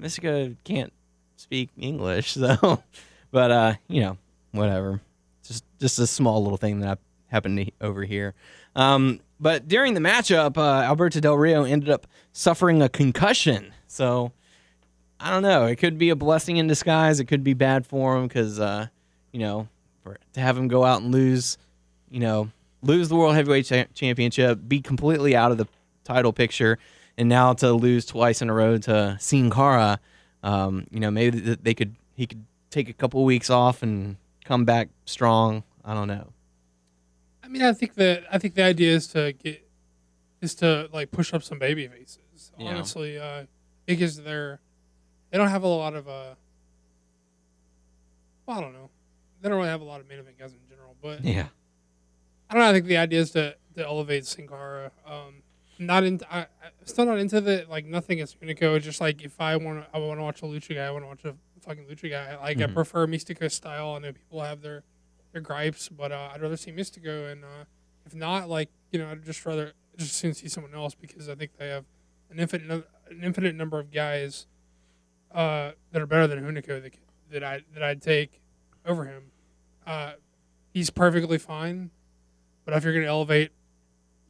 [0.00, 0.94] Mystico can't
[1.36, 2.82] speak English, so,
[3.30, 4.16] but uh, you know,
[4.52, 5.02] whatever.
[5.46, 8.32] Just just a small little thing that happened to overhear.
[8.74, 13.74] Um, but during the matchup, uh, Alberto Del Rio ended up suffering a concussion.
[13.88, 14.32] So
[15.26, 15.66] I don't know.
[15.66, 17.18] It could be a blessing in disguise.
[17.18, 18.86] It could be bad for him because, uh,
[19.32, 19.66] you know,
[20.04, 21.58] for, to have him go out and lose,
[22.08, 25.66] you know, lose the World Heavyweight cha- Championship, be completely out of the
[26.04, 26.78] title picture,
[27.18, 29.98] and now to lose twice in a row to Sin Cara,
[30.44, 34.18] um, you know, maybe th- they could he could take a couple weeks off and
[34.44, 35.64] come back strong.
[35.84, 36.28] I don't know.
[37.42, 39.68] I mean, I think that I think the idea is to get
[40.40, 42.52] is to like push up some baby faces.
[42.56, 42.68] Yeah.
[42.68, 43.46] Honestly, uh,
[43.86, 44.60] because they're
[45.36, 46.34] they don't have a lot of uh,
[48.46, 48.88] well, I don't know,
[49.42, 50.96] they don't really have a lot of main event guys in general.
[51.02, 51.48] But Yeah.
[52.48, 52.70] I don't know.
[52.70, 54.92] I think the idea is to to elevate Sin Cara.
[55.04, 55.42] Um,
[55.78, 56.24] not into.
[56.34, 56.46] I, I'm
[56.86, 58.76] still not into the like nothing is Hunico.
[58.76, 60.86] It's just like if I want to, I want to watch a lucha guy.
[60.86, 62.34] I want to watch a fucking lucha guy.
[62.38, 62.72] Like I Mhm.
[62.72, 63.90] prefer Mystico style.
[63.96, 64.84] I know people have their
[65.32, 67.30] their gripes, but uh, I'd rather see Mystico.
[67.30, 67.64] And uh,
[68.06, 71.34] if not, like you know, I'd just rather just soon see someone else because I
[71.34, 71.84] think they have
[72.30, 74.46] an infinite an infinite number of guys
[75.36, 76.94] uh, that are better than Hunico that
[77.30, 78.40] that I that I'd take
[78.84, 79.30] over him.
[79.86, 80.12] Uh,
[80.72, 81.90] he's perfectly fine,
[82.64, 83.52] but if you're going to elevate,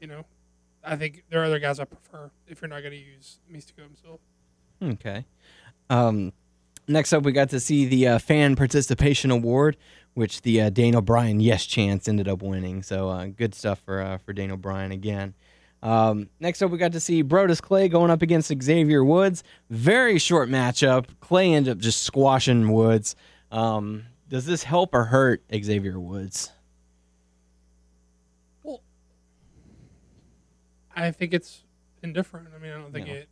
[0.00, 0.26] you know,
[0.84, 3.82] I think there are other guys I prefer if you're not going to use Mystico
[3.82, 4.20] himself.
[4.82, 5.24] Okay.
[5.88, 6.32] Um,
[6.88, 9.76] next up, we got to see the uh, fan participation award,
[10.14, 12.82] which the uh, Daniel Bryan Yes Chance ended up winning.
[12.82, 15.34] So uh, good stuff for uh, for Daniel Bryan again.
[15.82, 19.44] Um, next up, we got to see Brodus Clay going up against Xavier Woods.
[19.70, 21.06] Very short matchup.
[21.20, 23.14] Clay ended up just squashing Woods.
[23.52, 26.50] Um, does this help or hurt Xavier Woods?
[28.62, 28.82] Well,
[30.94, 31.62] I think it's
[32.02, 32.48] indifferent.
[32.54, 33.12] I mean, I don't think Yeah.
[33.14, 33.28] it.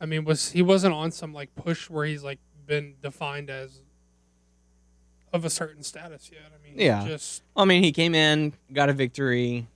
[0.00, 3.82] I mean, was he wasn't on some like push where he's like been defined as
[5.32, 6.42] of a certain status yet?
[6.54, 7.06] I mean, Yeah.
[7.06, 9.66] just I mean, he came in, got a victory,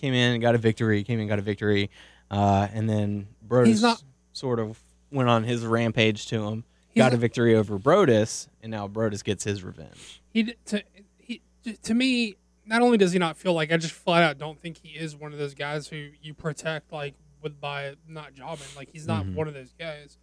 [0.00, 1.90] came in, and got a victory, came in, and got a victory,
[2.30, 4.80] uh, and then Brodus He's not- sort of
[5.12, 6.64] went on his rampage to him,
[6.96, 10.20] got a victory over Brodus, and now Brodus gets his revenge.
[10.32, 10.82] he to
[11.18, 11.40] he
[11.82, 12.36] to me.
[12.66, 15.16] Not only does he not feel like I just flat out don't think he is
[15.16, 18.66] one of those guys who you protect like with by not jobbing.
[18.76, 19.34] Like he's not Mhm.
[19.34, 20.18] one of those guys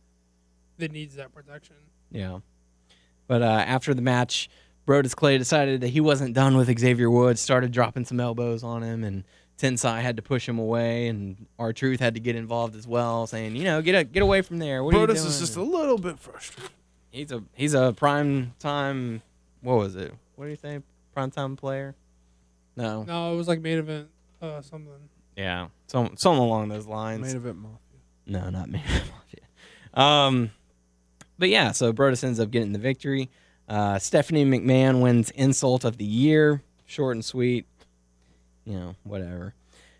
[0.77, 1.75] that needs that protection.
[2.09, 2.39] Yeah.
[3.27, 4.49] But uh, after the match,
[4.87, 8.81] Brodus Clay decided that he wasn't done with Xavier Woods, started dropping some elbows on
[8.83, 9.25] him, and
[9.57, 13.55] Tensai had to push him away, and R-Truth had to get involved as well, saying,
[13.55, 14.83] you know, get a, get away from there.
[14.83, 15.27] What are you Brodus doing?
[15.27, 16.71] is just a little bit frustrated.
[17.09, 19.23] He's a he's a prime time.
[19.61, 20.13] What was it?
[20.35, 20.81] What do you say?
[21.13, 21.95] Prime time player?
[22.75, 23.03] No.
[23.03, 24.09] No, it was like main event
[24.41, 24.93] uh, something.
[25.35, 25.69] Yeah.
[25.87, 27.21] Some something along those lines.
[27.21, 27.79] Main event mafia.
[28.27, 28.83] No, not me.
[29.95, 30.51] um,
[31.39, 33.29] but yeah, so Brodus ends up getting the victory.
[33.67, 36.61] Uh, Stephanie McMahon wins Insult of the Year.
[36.85, 37.65] Short and sweet.
[38.67, 39.53] You know, whatever.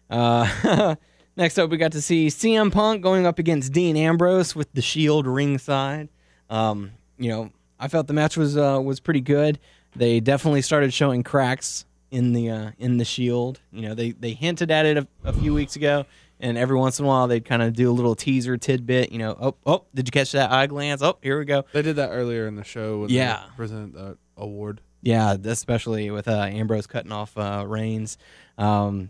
[0.10, 0.96] Uh,
[1.38, 4.82] next up, we got to see CM Punk going up against Dean Ambrose with the
[4.82, 6.10] Shield ringside.
[6.50, 9.58] Um, you know, I felt the match was uh, was pretty good.
[9.96, 13.60] They definitely started showing cracks in the uh, in the Shield.
[13.72, 16.06] You know, they they hinted at it a, a few weeks ago,
[16.40, 19.12] and every once in a while they'd kind of do a little teaser tidbit.
[19.14, 21.02] You know, oh oh, did you catch that eye glance?
[21.02, 21.64] Oh, here we go.
[21.72, 23.44] They did that earlier in the show when Yeah.
[23.50, 24.82] they presented that award.
[25.08, 28.18] Yeah, especially with uh, Ambrose cutting off uh, Reigns.
[28.58, 29.10] Um,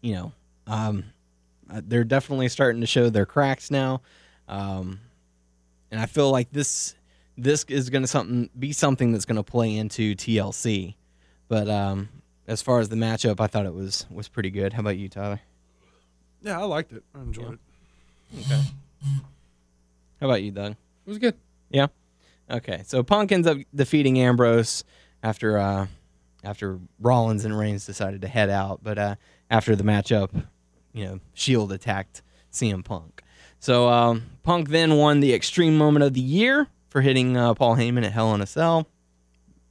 [0.00, 0.32] you know,
[0.66, 1.04] um,
[1.70, 4.00] uh, they're definitely starting to show their cracks now,
[4.48, 5.00] um,
[5.90, 6.94] and I feel like this
[7.36, 10.94] this is going to something be something that's going to play into TLC.
[11.48, 12.08] But um,
[12.48, 14.72] as far as the matchup, I thought it was was pretty good.
[14.72, 15.40] How about you, Tyler?
[16.40, 17.02] Yeah, I liked it.
[17.14, 17.58] I enjoyed
[18.30, 18.40] Yeah.
[18.40, 18.46] it.
[18.46, 18.62] Okay.
[20.22, 20.72] How about you, Doug?
[20.72, 21.34] It was good.
[21.68, 21.88] Yeah.
[22.50, 22.82] Okay.
[22.86, 24.84] So Punk ends up defeating Ambrose
[25.22, 25.86] after uh
[26.42, 29.14] after Rollins and Reigns decided to head out, but uh
[29.50, 30.30] after the matchup,
[30.92, 33.22] you know, Shield attacked CM Punk.
[33.58, 37.76] So um, Punk then won the Extreme Moment of the Year for hitting uh, Paul
[37.76, 38.86] Heyman at Hell in a Cell.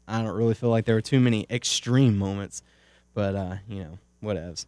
[0.07, 2.61] I don't really feel like there were too many extreme moments,
[3.13, 4.65] but uh, you know, whatevs.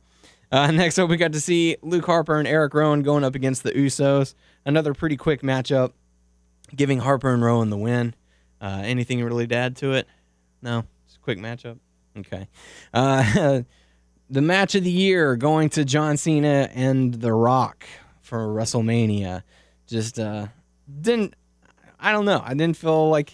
[0.51, 3.63] Uh, next up, we got to see Luke Harper and Eric Rowan going up against
[3.63, 4.35] the Usos.
[4.63, 5.91] Another pretty quick matchup
[6.75, 8.13] giving Harper and Rowan the win.
[8.61, 10.07] Uh, anything really to add to it?
[10.61, 11.77] No, just a quick matchup.
[12.17, 12.47] Okay.
[12.93, 13.61] Uh,
[14.29, 17.85] the match of the year going to John Cena and The Rock
[18.21, 19.43] for WrestleMania.
[19.87, 20.47] Just uh,
[21.01, 21.35] didn't.
[21.99, 22.41] I don't know.
[22.43, 23.31] I didn't feel like.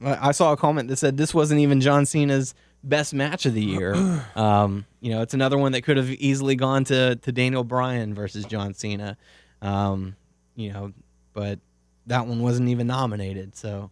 [0.00, 3.64] I saw a comment that said this wasn't even John Cena's best match of the
[3.64, 3.94] year.
[4.36, 8.14] Um, you know, it's another one that could have easily gone to to Daniel Bryan
[8.14, 9.16] versus John Cena.
[9.60, 10.14] Um,
[10.54, 10.92] you know,
[11.32, 11.58] but
[12.08, 13.56] that one wasn't even nominated.
[13.56, 13.90] So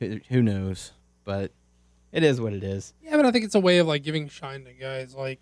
[0.00, 0.92] who, who knows?
[1.24, 1.52] But
[2.12, 2.94] it is what it is.
[3.02, 5.14] Yeah, but I think it's a way of like giving shine to guys.
[5.14, 5.40] Like,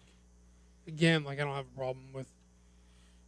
[0.88, 2.26] again, like I don't have a problem with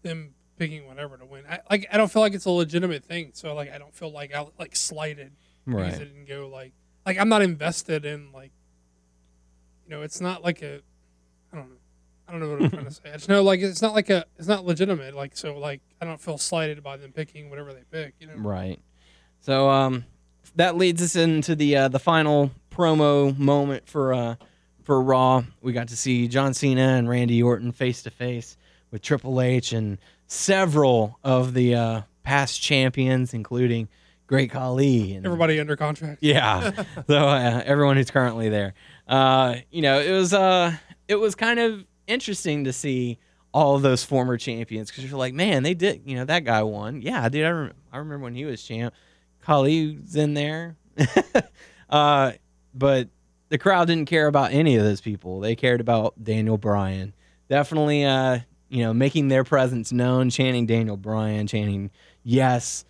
[0.02, 1.44] them picking whatever to win.
[1.48, 3.30] I like I don't feel like it's a legitimate thing.
[3.34, 5.32] So like I don't feel like I like slighted
[5.66, 6.72] because it didn't go like
[7.04, 8.52] like I'm not invested in like
[9.84, 10.80] you know it's not like a
[11.52, 11.76] I don't know
[12.28, 13.10] I don't know what I'm trying to say.
[13.10, 15.14] I just know like it's not like a it's not legitimate.
[15.14, 18.14] Like so like I don't feel slighted by them picking whatever they pick.
[18.18, 18.34] You know.
[18.36, 18.80] Right.
[19.40, 20.04] So um,
[20.56, 24.36] that leads us into the uh, the final promo moment for uh,
[24.82, 25.44] for Raw.
[25.60, 28.56] We got to see John Cena and Randy Orton face to face
[28.90, 33.88] with Triple H and several of the uh, past champions, including
[34.26, 36.18] Great Khali and Everybody under contract.
[36.22, 36.70] yeah.
[37.06, 38.74] so uh, everyone who's currently there,
[39.06, 40.74] uh, you know, it was uh,
[41.08, 43.18] it was kind of interesting to see
[43.52, 46.02] all those former champions because you're like, man, they did.
[46.04, 47.00] You know, that guy won.
[47.02, 48.92] Yeah, dude, I, I remember when he was champ.
[49.44, 50.76] Khali's in there,
[51.90, 52.32] uh,
[52.74, 53.08] but
[53.48, 55.40] the crowd didn't care about any of those people.
[55.40, 57.12] They cared about Daniel Bryan.
[57.48, 61.90] Definitely, uh, you know, making their presence known, chanting Daniel Bryan, chanting
[62.24, 62.84] yes,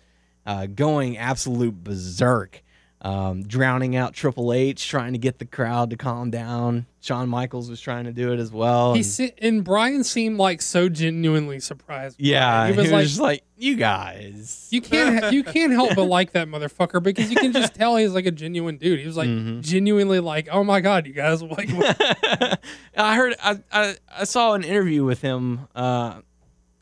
[0.45, 2.63] uh, going absolute berserk,
[3.01, 6.87] um, drowning out Triple H, trying to get the crowd to calm down.
[6.99, 8.93] Shawn Michaels was trying to do it as well.
[8.93, 12.15] He and- se- and Bryan seemed like so genuinely surprised.
[12.19, 12.73] yeah, it.
[12.73, 14.67] he was like, just like, you guys.
[14.71, 17.95] you can't ha- you can't help but like that motherfucker because you can just tell
[17.97, 18.99] he's like a genuine dude.
[18.99, 19.61] He was like Mhm.
[19.61, 21.69] genuinely like, oh my god, you guys like.
[22.97, 25.67] I heard I, I I saw an interview with him.
[25.75, 26.21] Uh,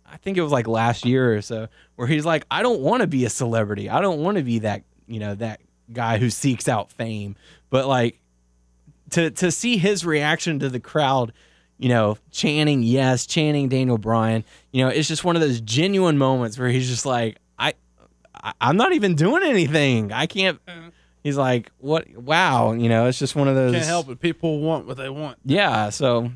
[0.05, 3.01] I think it was like last year or so, where he's like, I don't want
[3.01, 3.89] to be a celebrity.
[3.89, 5.59] I don't want to be that you know that
[5.91, 7.35] guy who seeks out fame.
[7.69, 8.19] But like
[9.11, 11.33] to to see his reaction to the crowd,
[11.77, 14.43] you know, chanting yes, chanting Daniel Bryan.
[14.71, 17.73] You know, it's just one of those genuine moments where he's just like, I,
[18.33, 20.11] I I'm not even doing anything.
[20.11, 20.59] I can't.
[20.67, 20.91] Uh.
[21.23, 22.07] He's like, what?
[22.15, 22.73] Wow.
[22.73, 23.73] You know, it's just one of those.
[23.73, 24.19] Can't help it.
[24.19, 25.39] People want what they want.
[25.43, 26.29] Yeah, so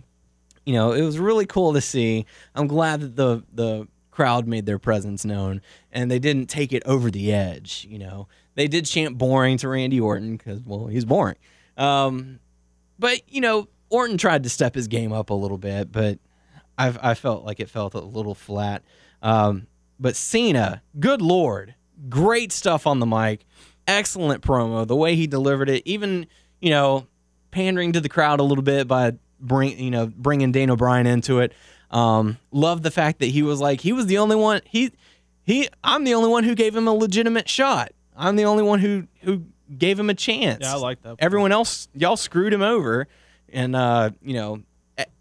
[0.66, 2.28] you know, it was really cool to see.
[2.54, 6.84] I'm glad that the the crowd made their presence known and they didn't take it
[6.86, 8.28] over the edge, you know.
[8.60, 11.38] They did chant boring to Randy Orton cuz well, he's boring.
[11.78, 12.40] Um
[13.00, 16.20] but you know, Orton tried to step his game up a little bit, but
[16.78, 18.84] I I felt like it felt a little flat.
[19.22, 19.68] Um
[19.98, 21.76] but Cena, good lord,
[22.10, 23.46] great stuff on the mic.
[23.88, 24.86] Excellent promo.
[24.86, 26.28] The way he delivered it, even,
[26.60, 27.08] you know,
[27.52, 31.40] pandering to the crowd a little bit by bring you know bringing Daniel Bryan into
[31.40, 31.54] it.
[31.92, 34.92] Um, love the fact that he was like he was the only one he
[35.44, 37.92] he I'm the only one who gave him a legitimate shot.
[38.20, 39.44] I'm the only one who who
[39.78, 40.60] gave him a chance.
[40.62, 41.16] Yeah, I like that.
[41.20, 43.08] Everyone else y'all screwed him over,
[43.52, 44.62] and uh, you know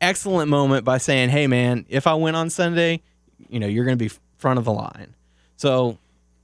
[0.00, 3.00] excellent moment by saying, hey man, if I win on Sunday,
[3.48, 5.14] you know you're gonna be front of the line.
[5.56, 5.98] So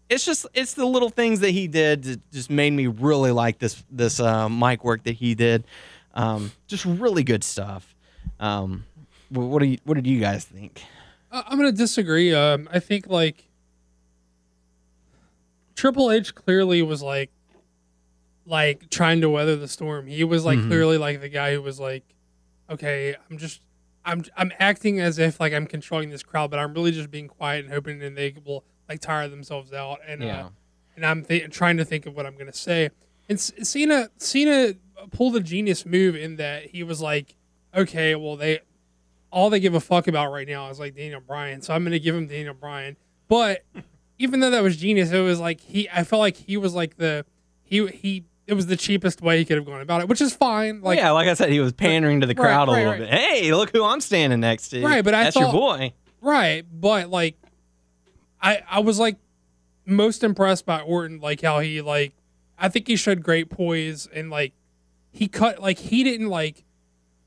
[0.09, 3.59] it's just it's the little things that he did that just made me really like
[3.59, 5.65] this this uh, mic work that he did.
[6.15, 7.95] Um, just really good stuff.
[8.39, 8.85] Um,
[9.31, 10.83] what do you what did you guys think?
[11.33, 12.33] I- I'm gonna disagree.
[12.33, 13.49] Um, I think like
[15.75, 17.31] Triple H clearly was like,
[18.47, 20.07] like trying to weather the storm.
[20.07, 20.67] He was like Mhm.
[20.69, 22.05] clearly like the guy who was like,
[22.69, 23.61] okay, I'm just,
[24.05, 27.29] I'm, I'm acting as if like I'm controlling this crowd, but I'm really just being
[27.29, 29.99] quiet and hoping that they will like tire themselves out.
[30.07, 30.49] And uh,
[30.97, 32.91] and I'm th- trying to think of what I'm gonna say.
[33.29, 34.75] And C- Cena, Cena
[35.11, 37.35] pulled a genius move in that he was like,
[37.75, 38.61] okay, well they,
[39.31, 41.99] all they give a fuck about right now is like Daniel Bryan, so I'm gonna
[41.99, 42.97] give him Daniel Bryan.
[43.27, 43.65] But
[44.19, 46.97] even though that was genius, it was like he, I felt like he was like
[46.97, 47.25] the,
[47.63, 50.35] he he, it was the cheapest way he could have gone about it, which is
[50.35, 50.81] fine.
[50.83, 53.01] Like yeah, like I said, he was pandering to the Right, crowd a little right.
[53.01, 53.09] bit.
[53.09, 54.83] Hey, look who I'm standing next to.
[54.85, 55.93] Right, but I that's your boy.
[56.21, 57.37] Right, but like,
[58.41, 59.17] I I was like
[59.87, 62.15] most impressed by Orton, like how he like,
[62.59, 64.53] I think he showed great poise and like
[65.11, 66.65] he cut like he didn't like.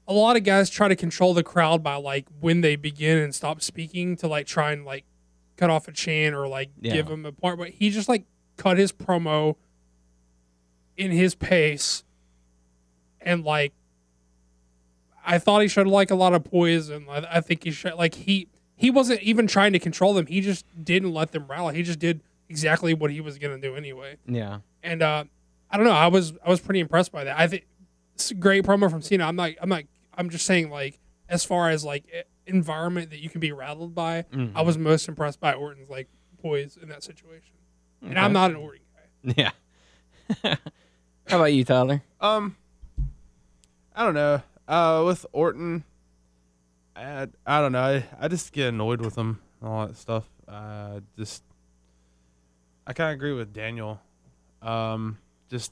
[0.09, 3.35] A lot of guys try to control the crowd by like when they begin and
[3.35, 5.03] stop speaking to like try and like
[5.57, 6.93] cut off a chant or like Yeah.
[6.93, 8.23] give him a part, but he just like
[8.55, 9.55] cut his promo
[10.95, 12.03] in his pace
[13.21, 13.73] and like
[15.25, 17.95] I thought he showed like a lot of poise, and I, I think he showed
[17.95, 20.25] like he he wasn't even trying to control them.
[20.27, 21.75] He just didn't let them rally.
[21.75, 24.15] He just did exactly what he was gonna do anyway.
[24.25, 24.59] Yeah.
[24.83, 25.25] And uh,
[25.69, 25.91] I don't know.
[25.91, 27.37] I was I was pretty impressed by that.
[27.37, 27.65] I think
[28.15, 29.25] it's a great promo from Cena.
[29.25, 29.83] I'm not I'm not
[30.17, 33.93] I'm just saying like as far as like e- environment that you can be rattled
[33.93, 34.51] by, Mhm.
[34.55, 36.07] I was most impressed by Orton's like
[36.41, 37.53] poise in that situation.
[38.01, 39.33] And I'm not an Orton guy.
[39.37, 39.51] Yeah.
[41.27, 42.01] How about you, Tyler?
[42.21, 42.55] Um,
[43.95, 44.41] I don't know.
[44.67, 45.83] Uh, with Orton,
[46.95, 47.81] I I don't know.
[47.81, 50.29] I, I just get annoyed with him and all that stuff.
[50.47, 51.43] Uh, just
[52.85, 53.99] I kind of agree with Daniel.
[54.61, 55.17] Um,
[55.49, 55.71] just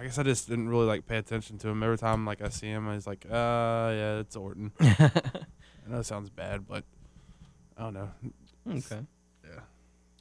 [0.00, 1.82] I guess I just didn't really like pay attention to him.
[1.82, 4.72] Every time like I see him, I was like, uh, yeah, it's Orton.
[4.80, 5.10] I
[5.88, 6.84] know it sounds bad, but
[7.76, 8.10] I don't know.
[8.66, 9.00] Okay.
[9.44, 9.60] Yeah.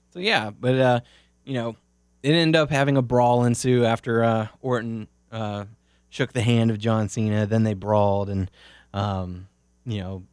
[0.10, 1.00] So yeah, but uh,
[1.46, 1.78] you know,
[2.24, 5.64] it ended up having a brawl ensue after uh, Orton uh,
[6.10, 7.46] shook the hand of John Cena.
[7.46, 8.52] Then they brawled, and
[8.94, 9.48] um,
[9.86, 10.24] you know,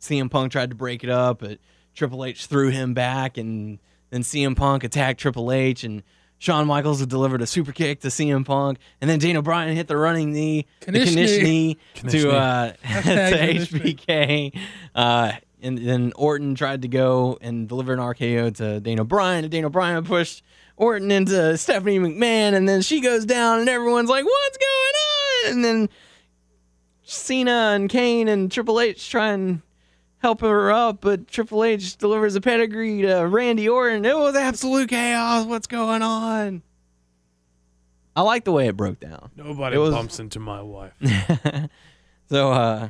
[0.00, 1.58] CM Punk tried to break it up, but
[1.92, 3.80] Triple H threw him back, and
[4.10, 6.04] then CM Punk attacked Triple H, and
[6.38, 9.96] Shawn Michaels delivered a super kick to CM Punk, and then Daniel Bryan hit the
[9.96, 11.78] running knee, the Knish Knish knee.
[12.02, 13.94] knee to uh, to Hashtag Knish knee.
[13.94, 14.58] HBK.
[14.94, 15.32] Uh,
[15.62, 19.70] and then Orton tried to go and deliver an RKO to Daniel Bryan, and Daniel
[19.70, 20.42] Bryan pushed
[20.76, 25.52] Orton into Stephanie McMahon, and then she goes down, and everyone's like, "What's going on?"
[25.52, 25.88] And then
[27.02, 29.62] Cena and Kane and Triple H try and
[30.18, 34.04] help her up, but Triple H delivers a pedigree to Randy Orton.
[34.04, 35.46] It was absolute chaos.
[35.46, 36.62] What's going on?
[38.14, 39.30] I like the way it broke down.
[39.36, 40.94] Nobody was- bumps into my wife.
[42.30, 42.88] so uh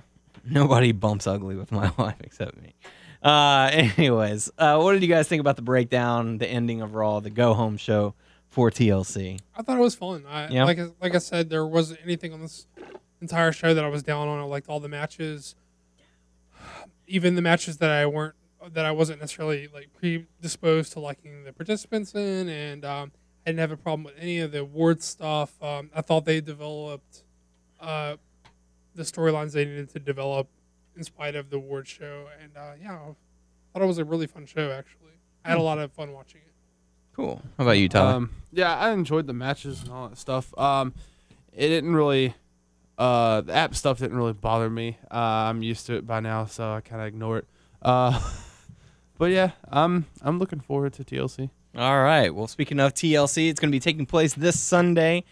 [0.48, 2.74] nobody bumps ugly with my wife except me.
[3.22, 7.18] Uh anyways, uh what did you guys think about the breakdown, the ending of Raw,
[7.20, 8.14] the go home show
[8.46, 9.40] for TLC?
[9.56, 10.24] I thought it was fun.
[10.28, 10.64] I, Yeah.
[10.64, 12.66] Like I- like I said, there wasn't anything on this
[13.20, 14.38] entire show that I was down on.
[14.38, 15.56] I liked all the matches,
[17.06, 18.34] even the matches that I weren't
[18.72, 23.12] that I wasn't necessarily like predisposed to liking the participants in, and um,
[23.44, 25.62] I didn't have a problem with any of the award stuff.
[25.62, 27.22] Um, I thought they developed
[27.80, 28.16] uh,
[28.94, 30.48] the storylines they needed to develop
[30.96, 33.14] in spite of the award show, and uh, yeah, I
[33.72, 34.72] thought it was a really fun show.
[34.72, 35.12] Actually,
[35.44, 36.52] I had a lot of fun watching it.
[37.14, 37.40] Cool.
[37.56, 38.14] How about you, Tyler?
[38.14, 40.56] Um, yeah, I enjoyed the matches and all that stuff.
[40.58, 40.92] Um,
[41.52, 42.34] it didn't really,
[42.98, 44.98] uh, the app stuff didn't really bother me.
[45.10, 47.46] Uh, I'm used to it by now, so I kind of ignore it.
[47.82, 48.20] Uh,
[49.18, 51.50] but yeah, I'm I'm looking forward to TLC.
[51.76, 52.34] All right.
[52.34, 55.24] Well, speaking of TLC, it's going to be taking place this Sunday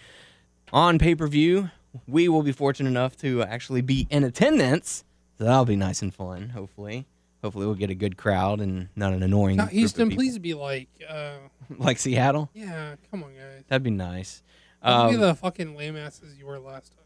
[0.73, 1.71] on pay per view.
[2.07, 5.05] We will be fortunate enough to actually be in attendance,
[5.39, 6.51] so that'll be nice and fun.
[6.51, 7.07] Hopefully,
[7.43, 9.57] hopefully we'll get a good crowd and not an annoying.
[9.57, 11.37] Now, group of Houston, please be like, uh,
[11.79, 12.51] like Seattle.
[12.53, 13.63] yeah, come on, guys.
[13.69, 14.43] That'd be nice.
[14.85, 17.04] Don't be Um, the fucking lame asses you were last time.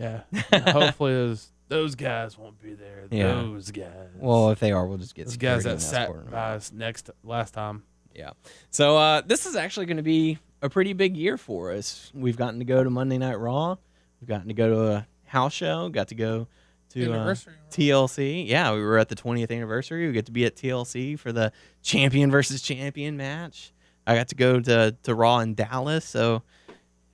[0.00, 0.22] Yeah,
[0.72, 3.06] hopefully those those guys won't be there.
[3.10, 3.32] Yeah.
[3.34, 4.08] Those guys.
[4.16, 6.54] well, if they are, we'll just get those guys that and escort sat 'em by
[6.54, 7.84] us next last time.
[8.14, 8.30] Yeah.
[8.70, 12.10] So uh, this is actually going to be a pretty big year for us.
[12.14, 13.76] We've gotten to go to Monday Night Raw.
[14.20, 15.88] We've gotten to go to a house show.
[15.90, 16.48] Got to go
[16.90, 17.34] to uh,
[17.70, 18.46] TLC.
[18.48, 20.06] Yeah, we were at the 20th anniversary.
[20.06, 23.72] We get to be at TLC for the champion versus champion match.
[24.06, 26.04] I got to go to, to Raw in Dallas.
[26.04, 26.42] So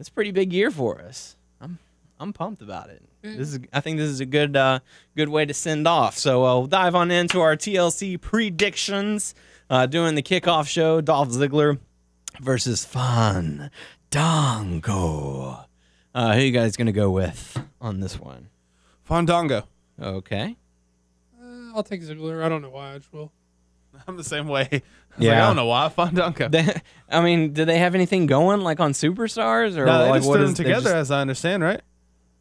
[0.00, 1.35] it's a pretty big year for us.
[2.18, 3.02] I'm I'm pumped about it.
[3.22, 4.78] This is I think this is a good uh,
[5.16, 6.16] good way to send off.
[6.18, 9.34] So uh, we'll dive on into our TLC predictions.
[9.68, 11.78] Uh, doing the kickoff show, Dolph Ziggler
[12.40, 13.70] versus Fandango.
[16.14, 18.48] Uh, who you guys gonna go with on this one?
[19.04, 19.64] Fandango.
[20.00, 20.56] Okay.
[21.40, 22.42] Uh, I'll take Ziggler.
[22.44, 22.94] I don't know why.
[22.94, 23.32] I just will.
[24.08, 24.68] I'm the same way.
[24.72, 24.82] I
[25.18, 25.30] Yeah.
[25.32, 26.48] like, I don't know why Fandango.
[26.50, 30.18] They, I mean, do they have anything going like on Superstars or no, they like
[30.20, 31.80] just what threw is them together, just- as I understand, right?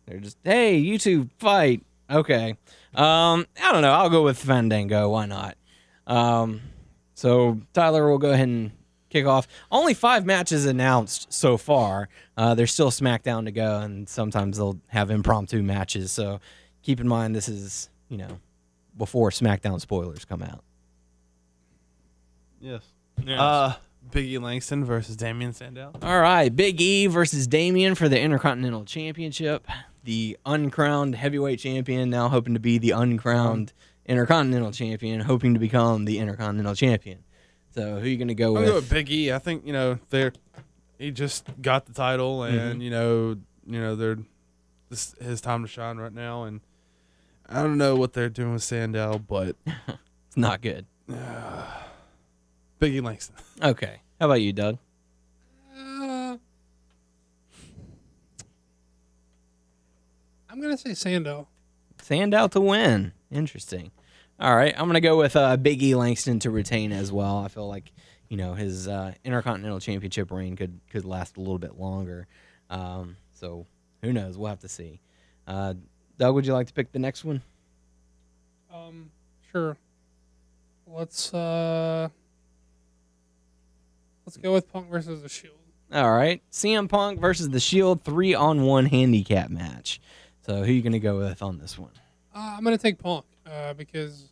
[0.05, 1.83] They're just, hey, you two fight.
[2.09, 2.51] Okay.
[2.93, 3.91] Um, I don't know.
[3.91, 5.09] I'll go with Fandango.
[5.09, 5.57] Why not?
[6.05, 6.61] Um,
[7.15, 8.71] so Tyler will go ahead and
[9.09, 9.47] kick off.
[9.71, 12.09] Only five matches announced so far.
[12.37, 16.11] Uh, there's still SmackDown to go, and sometimes they'll have impromptu matches.
[16.11, 16.39] So
[16.83, 18.39] keep in mind this is, you know,
[18.97, 20.63] before SmackDown spoilers come out.
[22.61, 22.83] Yes.
[23.27, 23.73] Uh,
[24.11, 25.91] Biggie Langston versus Damien Sandow.
[26.01, 29.67] All right, Big E versus Damien for the Intercontinental Championship.
[30.05, 33.73] The uncrowned heavyweight champion now hoping to be the uncrowned
[34.05, 37.23] Intercontinental champion, hoping to become the Intercontinental champion.
[37.73, 38.69] So who are you going to go I'm with?
[38.69, 39.33] go with Big E.
[39.33, 40.31] I think you know they're
[40.97, 42.81] he just got the title, and mm-hmm.
[42.81, 44.19] you know you know they're
[44.89, 46.61] this his time to shine right now, and
[47.49, 49.57] I don't know what they're doing with Sandow, but
[50.35, 50.85] It's not good.
[52.81, 53.37] Biggie Langston.
[53.63, 54.01] Okay.
[54.19, 54.79] How about you, Doug?
[60.55, 61.49] I'm gonna say Sandow.
[62.01, 63.11] Sandow to win.
[63.29, 63.91] Interesting.
[64.39, 67.39] All right, I'm gonna go with uh, Big E Langston to retain as well.
[67.39, 67.91] I feel like
[68.29, 72.27] you know his uh, Intercontinental Championship reign could could last a little bit longer.
[72.69, 73.67] Um, so
[74.01, 74.37] who knows?
[74.37, 75.01] We'll have to see.
[75.45, 75.73] Uh,
[76.17, 77.41] Doug, would you like to pick the next one?
[78.73, 79.11] Um,
[79.51, 79.75] sure.
[80.87, 82.07] Let's uh,
[84.25, 85.57] let's go with Punk versus the Shield.
[85.91, 89.99] All right, CM Punk versus the Shield three on one handicap match.
[90.45, 91.89] So who are you gonna go with on this one?
[92.35, 94.29] Uh, I'm gonna take Punk uh, because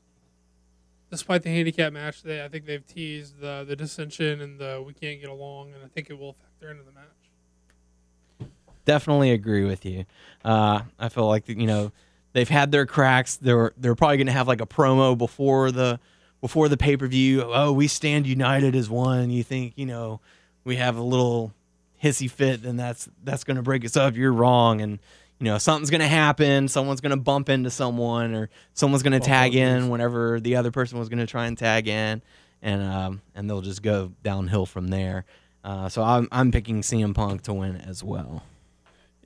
[1.10, 4.94] despite the handicap match, they I think they've teased the the dissension and the we
[4.94, 8.50] can't get along, and I think it will factor into the match.
[8.86, 10.06] definitely agree with you.
[10.46, 11.92] Uh, I feel like you know
[12.34, 13.38] they've had their cracks.
[13.38, 16.00] They're they're probably going to have like a promo before the
[16.42, 17.42] before the pay per view.
[17.44, 19.32] Oh, we stand united as one.
[19.32, 20.20] You think you know
[20.64, 21.56] we have a little
[22.04, 24.16] hissy fit, then that's that's going to break us up.
[24.16, 25.00] You're wrong, and
[25.44, 26.68] you know something's going to happen.
[26.70, 30.72] Someone's going to bump into someone, or someone's going to tag in whenever the other
[30.72, 32.22] person was going to try and tag in,
[32.62, 35.26] and um, and they'll just go downhill from there.
[35.64, 38.44] Uh, so I'm I'm picking CM Punk to win as well.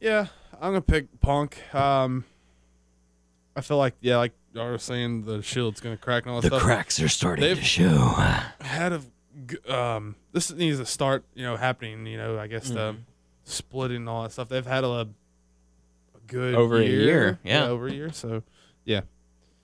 [0.01, 1.57] Yeah, I'm gonna pick Punk.
[1.75, 2.25] Um,
[3.55, 6.49] I feel like yeah, like I was saying, the Shield's gonna crack and all that
[6.49, 6.65] The stuff.
[6.67, 8.15] cracks are starting They've- to show.
[8.61, 9.01] had a
[9.71, 12.97] um this needs to start you know happening you know i guess the Mhm.
[13.43, 15.07] splitting and all that stuff they've had a
[16.27, 17.65] good Over a year, year, yeah.
[17.65, 18.43] over a year so
[18.85, 19.01] yeah.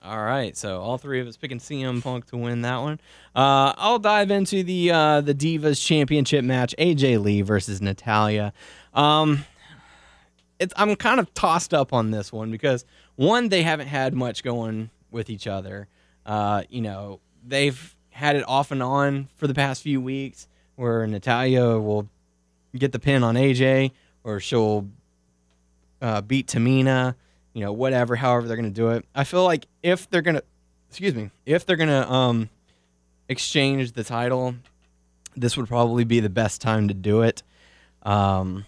[0.02, 3.00] All right, so all three of us picking CM Punk to win that one.
[3.34, 8.52] Uh, I'll dive into the uh, the Divas Championship match: AJ Lee versus Natalya.
[8.92, 9.46] Um,
[10.58, 12.84] it's I'm kind of tossed up on this one because
[13.16, 15.88] one, they haven't had much going with each other.
[16.26, 21.06] Uh, you know, they've had it off and on for the past few weeks, where
[21.06, 22.10] Natalya will
[22.76, 23.92] get the pin on AJ,
[24.22, 24.86] or she'll
[26.00, 27.14] uh, beat Tamina
[27.54, 29.06] you know, whatever, however they're going to do it.
[29.14, 30.44] I feel like if they're going to,
[30.90, 32.50] excuse me, if they're going to um,
[33.28, 34.56] exchange the title,
[35.36, 37.42] this would probably be the best time to do it.
[38.02, 38.66] Um,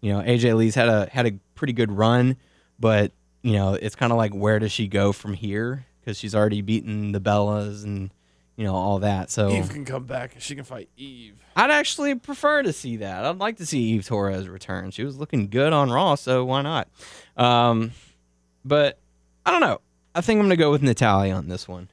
[0.00, 2.36] you know, AJ Lee's had a had a pretty good run,
[2.78, 5.86] but you know, it's kind of like where does she go from here?
[6.00, 8.10] Because she's already beaten the Bellas and
[8.56, 9.30] you know all that.
[9.30, 11.36] So Eve can come back and she can fight Eve.
[11.54, 13.24] I'd actually prefer to see that.
[13.24, 14.90] I'd like to see Eve Torres return.
[14.90, 16.88] She was looking good on Raw, so why not?
[17.36, 17.92] Um,
[18.64, 18.98] but
[19.44, 19.80] I don't know.
[20.14, 21.88] I think I'm gonna go with Natalya on this one.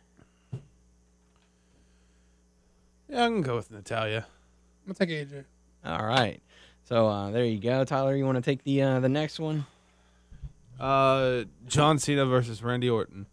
[3.09, 4.26] Yeah, I can go with Natalya.
[4.88, 5.43] I'm gonna take AJ.
[5.86, 6.41] All right.
[6.86, 8.16] So uh, there you go, Tyler.
[8.16, 9.66] You want to take the uh, the next one?
[10.80, 13.26] Uh, John Cena versus Randy Orton.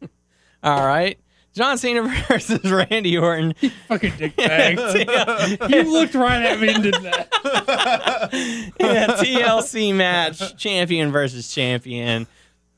[0.62, 1.18] All right.
[1.54, 3.54] John Cena versus Randy Orton.
[3.60, 4.76] You Fucking dick bag.
[5.70, 7.28] you looked right at me and did that.
[8.80, 12.26] yeah, TLC match, champion versus champion.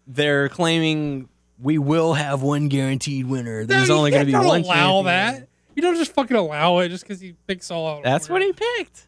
[0.07, 3.65] They're claiming we will have one guaranteed winner.
[3.65, 5.05] There's No, only going to be can't one allow champion.
[5.07, 5.49] that.
[5.75, 8.03] You don't just fucking allow it just because he picks all out.
[8.03, 9.06] That's what he picked.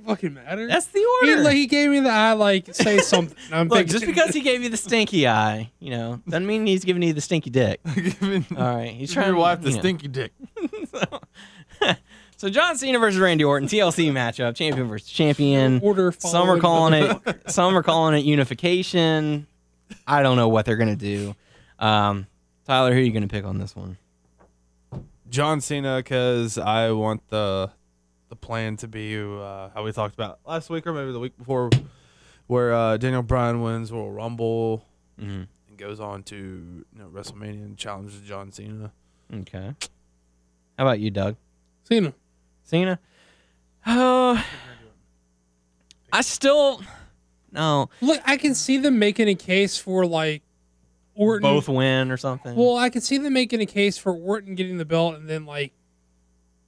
[0.00, 0.66] That doesn't fucking matter.
[0.66, 1.42] That's the he, order.
[1.42, 3.36] like, he gave me the eye, like say something.
[3.52, 6.66] I'm Look, thinking- just because he gave you the stinky eye, you know, doesn't mean
[6.66, 7.80] he's giving you the stinky dick.
[7.94, 9.80] Giving All right, he's trying your to wife the you know.
[9.80, 10.32] stinky dick.
[12.36, 15.78] So John Cena versus Randy Orton, TLC matchup, champion versus champion.
[15.82, 16.10] order.
[16.18, 17.50] Some are calling it.
[17.50, 19.46] Some are calling it unification.
[20.06, 21.34] I don't know what they're gonna do.
[21.78, 22.26] Um,
[22.66, 23.98] Tyler, who are you gonna pick on this one?
[25.28, 27.72] John Cena, because I want the
[28.30, 31.36] the plan to be uh, how we talked about last week or maybe the week
[31.36, 31.68] before,
[32.46, 34.84] where uh, Daniel Bryan wins Royal Rumble
[35.20, 35.46] Mhm.
[35.68, 38.92] and goes on to you know, WrestleMania and challenges John Cena.
[39.34, 39.74] Okay.
[40.78, 41.36] How about you, Doug?
[41.84, 42.14] Cena.
[42.62, 42.98] Cena?
[43.86, 44.42] Oh,
[46.12, 46.82] I still
[47.52, 47.90] no.
[48.00, 50.42] Look, I can see them making a case for like
[51.14, 51.42] Orton.
[51.42, 52.54] Both win or something.
[52.56, 55.44] Well, I can see them making a case for Orton getting the belt and then
[55.46, 55.72] like,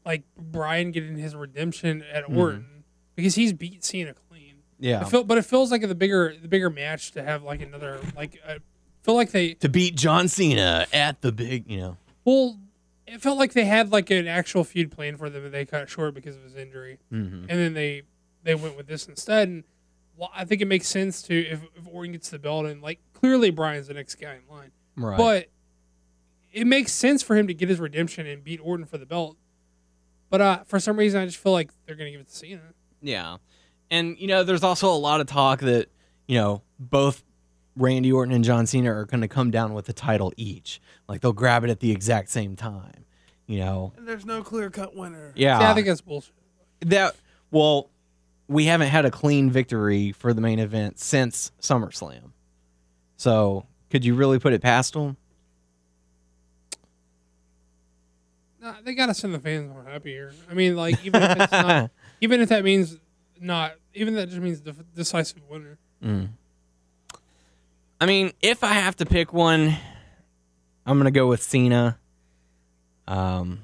[0.05, 2.37] like Bryan getting his redemption at Mhm.
[2.37, 2.85] Orton
[3.15, 4.57] because he's beat Cena clean.
[4.79, 5.05] yeah.
[5.05, 8.39] Feel, but it feels like the bigger, the bigger match to have like another like.
[8.47, 8.59] I
[9.03, 11.97] feel like they to beat John Cena at the big, you know.
[12.25, 12.59] well,
[13.07, 15.83] it felt like they had like an actual feud plan for them and they cut
[15.83, 16.99] it short because of his injury.
[17.13, 17.47] Mm-hmm.
[17.49, 18.03] and then they
[18.45, 19.49] they went with this instead.
[19.49, 19.65] And
[20.17, 22.99] well, I think it makes sense to if, if Orton gets the belt and like
[23.13, 25.17] clearly Bryan's the next guy in line, Right.
[25.17, 25.49] but
[26.53, 29.37] it makes sense for him to get his redemption and beat Orton for the belt.
[30.33, 32.63] But uh, for some reason, I just feel like they're gonna give it to Cena.
[33.03, 33.37] Yeah.
[33.91, 35.89] And, you know, there's also a lot of talk that,
[36.27, 37.23] you know, both
[37.77, 40.81] Randy Orton and John Cena are going to come down with the title each.
[41.07, 43.05] Like, they'll grab it at the exact same time,
[43.47, 43.93] you know?
[43.99, 45.33] And there's no clear cut winner.
[45.37, 45.59] Yeah.
[45.59, 46.33] See, I think that's bullshit.
[46.87, 47.17] that,
[47.51, 47.91] well,
[48.49, 52.31] we haven't had a clean victory for the main event since SummerSlam.
[53.19, 55.19] So, could you really put it past them?
[58.63, 60.33] Nah, they gotta send the fans more happy here.
[60.49, 61.91] I mean, like even if it's not,
[62.21, 62.97] even if that means
[63.41, 65.79] not, even that just means the decisive winner.
[66.03, 66.29] Mm.
[68.01, 69.77] I mean, if I have to pick one,
[70.87, 71.99] I'm gonna go with Cena.
[73.09, 73.63] Um,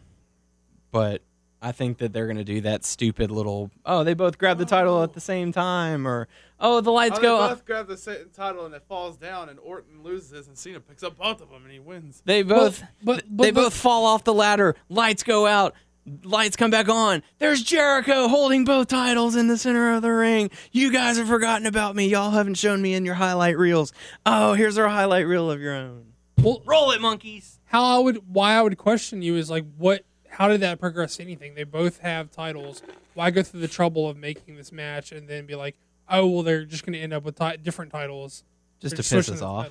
[0.90, 1.22] but
[1.61, 5.03] I think that they're gonna do that stupid little oh they both grab the title
[5.03, 6.29] at the same time or
[6.61, 7.51] oh the lights Oh, go they up.
[7.51, 11.03] both grab the sa- title and it falls down and Orton loses and Cena picks
[11.03, 12.23] up both of them and he wins.
[12.25, 14.77] They both but- but- they but- both fall off the ladder.
[14.89, 15.75] Lights go out.
[16.23, 17.23] Lights come back on.
[17.39, 20.51] There's Jericho holding both titles in the center of the ring.
[20.73, 22.09] You guys have forgotten about me.
[22.09, 23.93] Y'all haven't shown me in your highlight reels.
[24.25, 26.13] Oh, here's our highlight reel of your own.
[26.41, 27.59] Well, Roll it, monkeys.
[27.67, 30.05] how I would why I would question you is like what
[30.39, 31.57] how did that progress anything?
[31.57, 32.80] They both have titles.
[33.14, 35.76] Why go through the trouble of making this match and then be like,
[36.09, 38.45] oh well, they're just going to end up with ti- different titles
[38.80, 39.68] Just They're to piss us off.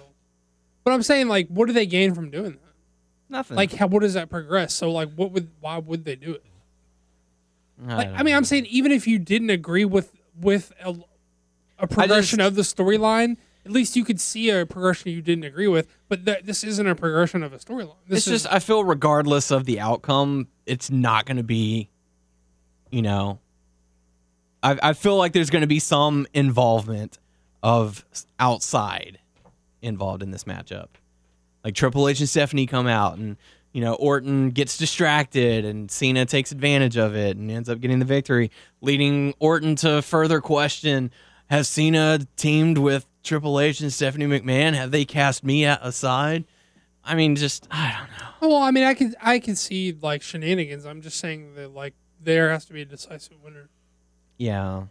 [0.84, 2.74] But I'm saying like, what do they gain from doing that?
[3.30, 3.55] Nothing.
[3.55, 4.74] Like, how what does that progress?
[4.74, 6.43] So like, what would why would they do it?
[7.80, 8.38] Like, I mean, know.
[8.38, 10.95] I'm saying even if you didn't agree with with a,
[11.80, 15.43] a progression just- of the storyline, at least you could see a progression you didn't
[15.45, 15.88] agree with.
[16.09, 17.95] But th- this isn't a progression of a storyline.
[18.07, 21.89] This it's is just I feel regardless of the outcome, it's not going to be,
[22.91, 23.39] you know.
[24.61, 27.20] I I feel like there's going to be some involvement
[27.63, 28.05] of
[28.39, 29.20] outside
[29.82, 30.88] involved in this matchup.
[31.63, 33.38] like Triple H and Stephanie come out and
[33.74, 37.99] you know Orton gets distracted and Cena takes advantage of it and ends up getting
[37.99, 38.51] the victory,
[38.82, 41.11] leading Orton to further question:
[41.49, 44.74] Has Cena teamed with Triple H and Stephanie McMahon?
[44.74, 46.45] Have they cast me aside?
[47.03, 48.26] I mean, just I don't know.
[48.42, 50.86] Well, I mean, I can I can see like shenanigans.
[50.86, 53.70] I'm just saying that like there has to be a decisive winner.
[54.38, 54.84] Yeah,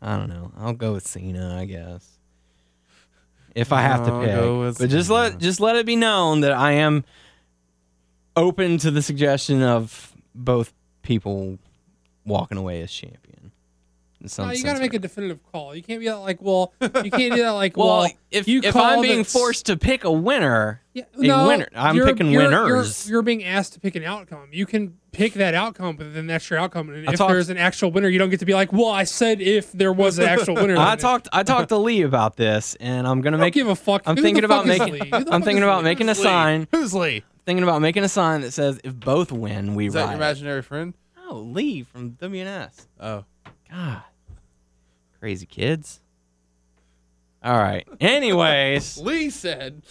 [0.00, 0.52] I don't know.
[0.56, 2.18] I'll go with Cena, I guess.
[3.54, 5.96] If I have to I'll pick, go with but just let just let it be
[5.96, 7.04] known that I am
[8.36, 10.72] open to the suggestion of both
[11.02, 11.58] people
[12.24, 13.52] walking away as champion.
[14.22, 15.74] In some No, you sense got to or make a definitive call.
[15.74, 18.76] You can't be like, well, you can't do that like, Well, well, if you if
[18.76, 21.68] I'm being that's- forced to pick a winner, yeah, a no, winner.
[21.74, 23.08] I'm you're- picking you're- you're- winners.
[23.08, 24.48] You're, being asked to pick an outcome.
[24.52, 26.90] You can pick that outcome, but then that's your outcome.
[26.90, 28.90] And I if talked- there's an actual winner, you don't get to be like, well,
[28.90, 30.76] I said if there was an actual winner.
[30.78, 33.54] I talked I talked to Lee about this, and I'm gonna make.
[33.54, 34.02] give a fuck.
[34.04, 34.94] I'm Who thinking about fuck is making.
[35.00, 35.10] Lee?
[35.18, 35.84] Who the I'm thinking about Lee?
[35.90, 36.22] making a Lee?
[36.22, 36.68] sign.
[36.72, 37.24] Who's Lee?
[37.46, 40.10] Thinking about making a sign that says if both win, we Is that riot.
[40.10, 40.92] your imaginary friend?
[41.26, 42.86] Oh, Lee from WNS.
[43.00, 43.24] Oh,
[43.70, 44.02] God.
[45.20, 46.00] Crazy kids.
[47.42, 47.86] All right.
[48.00, 49.82] Anyways, Lee said.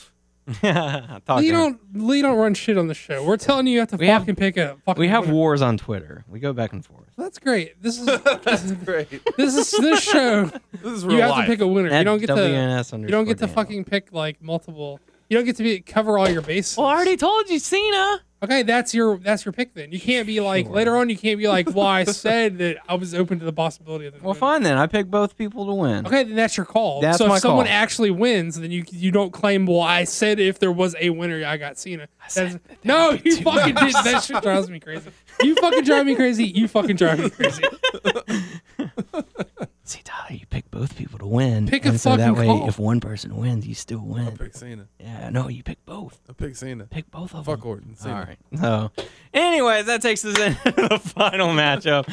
[0.63, 3.23] I Lee don't Lee don't run shit on the show.
[3.23, 4.99] We're telling you you have to We have- fucking pick a fucking.
[4.99, 5.36] we have winner.
[5.36, 6.25] wars on Twitter.
[6.27, 7.05] We go back and forth.
[7.17, 7.80] That's great.
[7.84, 8.05] This is
[8.43, 9.09] this is Great.
[9.38, 10.45] this, is, this show.
[10.82, 11.45] This is real You have life.
[11.45, 11.89] to pick a winner.
[11.89, 12.34] You At don't get to.
[12.34, 14.99] WNS You don't get to underscore fucking pick like multiple.
[15.30, 16.77] You don't get to be cover all your bases.
[16.77, 18.21] Well, I already told you, Cena.
[18.41, 19.91] Okay, that's your that's your pick then.
[19.91, 20.75] You can't be like Sure.
[20.75, 21.09] later on.
[21.09, 24.13] You can't be like, well, I said that I was open to the possibility of.
[24.15, 24.39] Well, winning.
[24.39, 24.77] fine then.
[24.77, 26.07] I pick both people to win.
[26.07, 27.01] Okay, then that's your call.
[27.01, 27.73] That's so my if someone call.
[27.75, 29.65] actually wins, then you you don't claim.
[29.65, 32.07] Well, I said if there was a winner, I got Cena.
[32.35, 33.93] that no, you fucking did.
[33.93, 35.11] That shit drives me crazy.
[35.41, 36.45] You fucking drive me crazy.
[36.45, 37.63] You fucking drive me crazy.
[39.89, 41.65] See, Tyler, you pick both people to win.
[41.65, 42.69] Pick a and so that fucking way, call.
[42.69, 44.21] if one person wins, you still win.
[44.21, 44.37] I win.
[44.37, 44.87] pick Cena.
[44.99, 46.21] Yeah, no, you pick both.
[46.29, 46.83] I pick Cena.
[46.85, 47.67] Pick both of Fuck them.
[47.69, 47.95] Orton.
[47.95, 48.13] Cena.
[48.13, 48.37] All right.
[48.59, 48.91] So,
[49.33, 52.05] anyways, that takes us into the final matchup: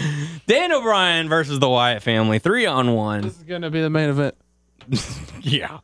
[0.47, 3.21] Daniel Bryan versus the Wyatt family, three on one.
[3.21, 4.35] This is gonna be the main event.
[5.43, 5.81] Yeah.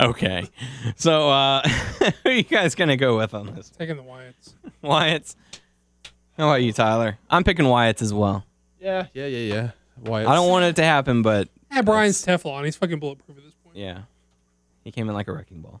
[0.00, 0.48] Okay.
[0.94, 1.68] So, uh,
[2.22, 3.68] who are you guys gonna go with on this?
[3.70, 4.54] Taking the Wyatts.
[4.80, 5.34] Wyatt's.
[6.38, 7.18] How about you, Tyler?
[7.28, 8.44] I'm picking Wyatt's as well.
[8.80, 9.70] Yeah, yeah, yeah, yeah.
[10.02, 10.28] Wyatt.
[10.28, 12.64] I don't want it to happen, but Yeah, Bryan's Teflon.
[12.64, 13.76] He's fucking bulletproof at this point.
[13.76, 14.02] yeah,
[14.84, 15.80] he came in like a wrecking ball.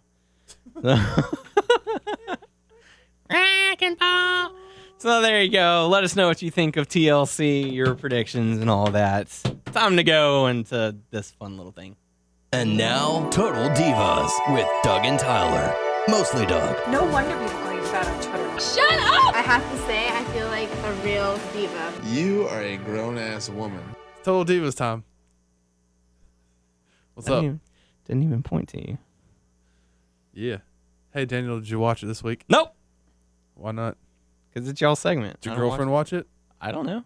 [3.30, 4.52] wrecking ball.
[4.98, 5.88] So there you go.
[5.90, 9.28] Let us know what you think of TLC, your predictions, and all that.
[9.72, 11.96] Time to go into this fun little thing.
[12.52, 15.74] And now, Total Divas with Doug and Tyler.
[16.08, 16.76] Mostly Doug.
[16.90, 18.60] No wonder we call you fat on Twitter.
[18.60, 19.34] Shut up!
[19.34, 21.92] I have to say, I feel like a real diva.
[22.06, 23.82] You are a grown ass woman.
[24.22, 25.04] Total Divas time.
[27.14, 27.44] What's Didn't up?
[27.44, 27.60] even,
[28.06, 28.98] didn't even point to you.
[30.32, 30.58] Yeah.
[31.12, 32.44] Hey Daniel, did you watch it this week?
[32.48, 32.74] Nope,
[33.54, 33.96] Why not?
[34.52, 35.40] because it's y'all segment.
[35.40, 36.26] Did your girlfriend watch it?
[36.60, 37.04] I don't know.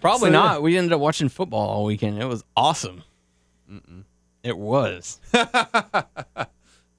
[0.00, 0.32] Probably So, yeah.
[0.32, 0.62] not.
[0.62, 2.20] We ended up watching football all weekend.
[2.22, 3.02] It was awesome.
[4.42, 5.20] It was.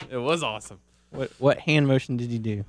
[0.10, 0.80] It was awesome.
[1.12, 2.66] What what hand motion did you do?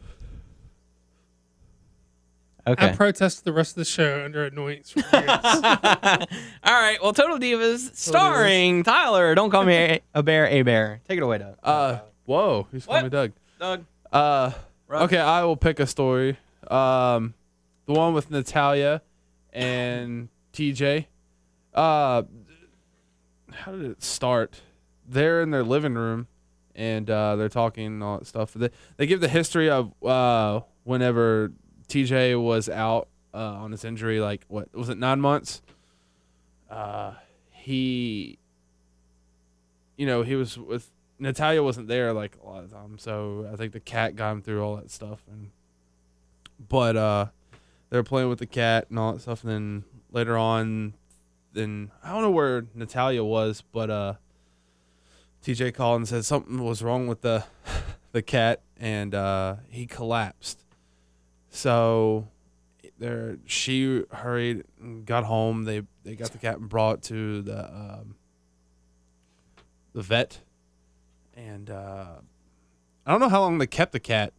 [2.66, 2.92] I Okay.
[2.96, 4.90] protested the rest of the show under annoyance.
[4.90, 5.62] from you guys.
[6.64, 6.96] all right.
[7.02, 9.34] Well, Total Divas, starring Tyler.
[9.34, 11.00] Don't call me a, a bear, a bear.
[11.08, 11.56] Take it away, Doug.
[11.62, 13.12] Uh, whoa, who's calling me What?
[13.12, 13.32] Doug?
[13.60, 13.84] Doug.
[14.12, 14.50] Uh,
[14.88, 15.02] Rough.
[15.02, 16.38] okay, I will pick a story.
[16.68, 17.34] Um,
[17.86, 19.02] the one with Natalya
[19.52, 21.06] and TJ.
[21.74, 22.22] Uh,
[23.52, 24.60] how did it start?
[25.06, 26.28] They're in their living room,
[26.74, 28.54] and uh, they're talking and all that stuff.
[28.54, 31.52] They they give the history of uh whenever
[31.88, 34.20] TJ was out uh, on his injury.
[34.20, 34.98] Like what was it?
[34.98, 35.62] Nine months.
[36.70, 37.14] Uh,
[37.50, 38.38] he.
[39.96, 43.56] You know, he was with Natalya wasn't there like a lot of times, so I
[43.56, 45.22] think the cat got him through all that stuff.
[45.30, 45.50] And
[46.68, 47.26] but uh,
[47.90, 49.44] they were playing with the cat and all that stuff.
[49.44, 50.94] And then later on,
[51.52, 54.14] then I don't know where Natalya was, but uh,
[55.44, 57.44] TJ called and said something was wrong with the
[58.12, 60.63] the cat, and uh, he collapsed.
[61.54, 62.26] So
[62.98, 65.64] there, she hurried and got home.
[65.64, 68.16] They they got the cat and brought it to the um,
[69.92, 70.40] the vet
[71.36, 72.16] and uh,
[73.06, 74.32] I don't know how long they kept the cat,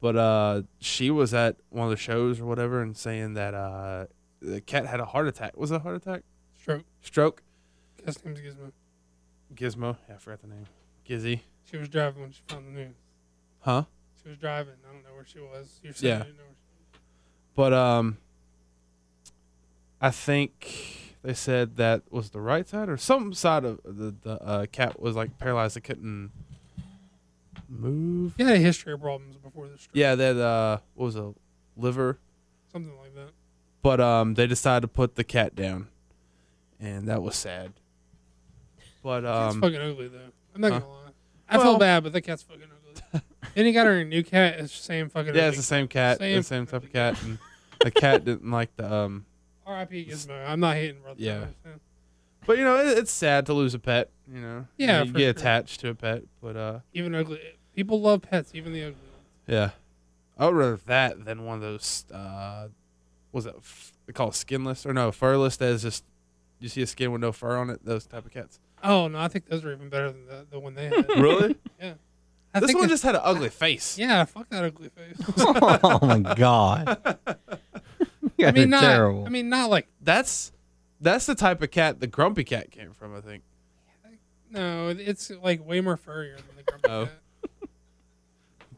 [0.00, 4.06] but uh, she was at one of the shows or whatever and saying that uh,
[4.40, 5.56] the cat had a heart attack.
[5.56, 6.22] Was it a heart attack?
[6.58, 6.84] Stroke.
[7.02, 7.42] Stroke?
[8.04, 8.72] Cat's name's Gizmo.
[9.54, 9.96] Gizmo?
[10.08, 10.66] Yeah, I forgot the name.
[11.08, 11.40] Gizzy?
[11.70, 12.94] She was driving when she found the news.
[13.60, 13.84] Huh?
[14.26, 14.74] She was driving.
[14.88, 15.78] I don't know where she was.
[15.84, 16.24] You're saying Yeah.
[16.26, 16.42] you know
[16.92, 16.98] she
[17.54, 18.16] But um,
[20.00, 24.42] I think they said that was the right side or some side of the the
[24.42, 25.76] uh, cat was like paralyzed.
[25.76, 26.32] It couldn't
[27.68, 28.34] move.
[28.36, 29.86] He had a history of problems before this.
[29.92, 31.32] Yeah, that uh, what was a
[31.76, 32.18] liver?
[32.72, 33.30] something like that.
[33.80, 35.86] But um, they decided to put the cat down,
[36.80, 37.74] and that was sad.
[39.04, 40.18] But um, fucking ugly though.
[40.52, 40.78] I'm not huh?
[40.80, 40.98] gonna lie.
[41.48, 42.75] I Well- feel bad, but the cat's fucking ugly.
[43.54, 44.58] Then he got her a new cat.
[44.58, 45.34] It's the same fucking.
[45.34, 47.38] yeah, it's the same cat, Same the same type of cat, and
[47.80, 49.26] the cat didn't like the um.
[49.66, 50.06] R.I.P.
[50.06, 50.48] Gizmo.
[50.48, 51.16] I'm not hating brother.
[51.18, 51.46] Yeah.
[52.46, 54.10] But you know, it, it's sad to lose a pet.
[54.32, 55.30] You know, Yeah, you get sure.
[55.30, 57.40] attached to a pet, but uh, Even ugly
[57.74, 59.24] people love pets, even the ugly ones.
[59.48, 59.70] yeah,
[60.38, 62.04] I would rather that than one of those.
[62.12, 62.68] Uh,
[63.32, 65.56] was it f- they call it skinless or no furless?
[65.56, 66.04] That is just
[66.60, 67.84] you see a skin with no fur on it.
[67.84, 68.60] Those type of cats.
[68.84, 71.08] Oh no, I think those are even better than the, the one they had.
[71.16, 71.56] Really?
[72.56, 73.98] I this think one just had an ugly face.
[73.98, 75.16] yeah, fuck that ugly face.
[75.38, 77.16] oh my god.
[78.38, 78.80] You I guys mean, are not.
[78.82, 79.24] terrible.
[79.24, 80.52] I mean, not like That's
[81.00, 83.16] that's the type of cat the grumpy cat came from.
[83.16, 83.44] I think.
[84.50, 84.88] no.
[84.88, 87.04] It's like way more furrier than the grumpy Oh.
[87.06, 87.68] cat.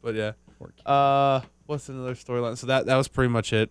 [0.00, 0.32] But yeah.
[0.60, 0.86] Poor kid.
[0.86, 2.56] Uh, what's another storyline?
[2.56, 3.70] So that that was pretty much it.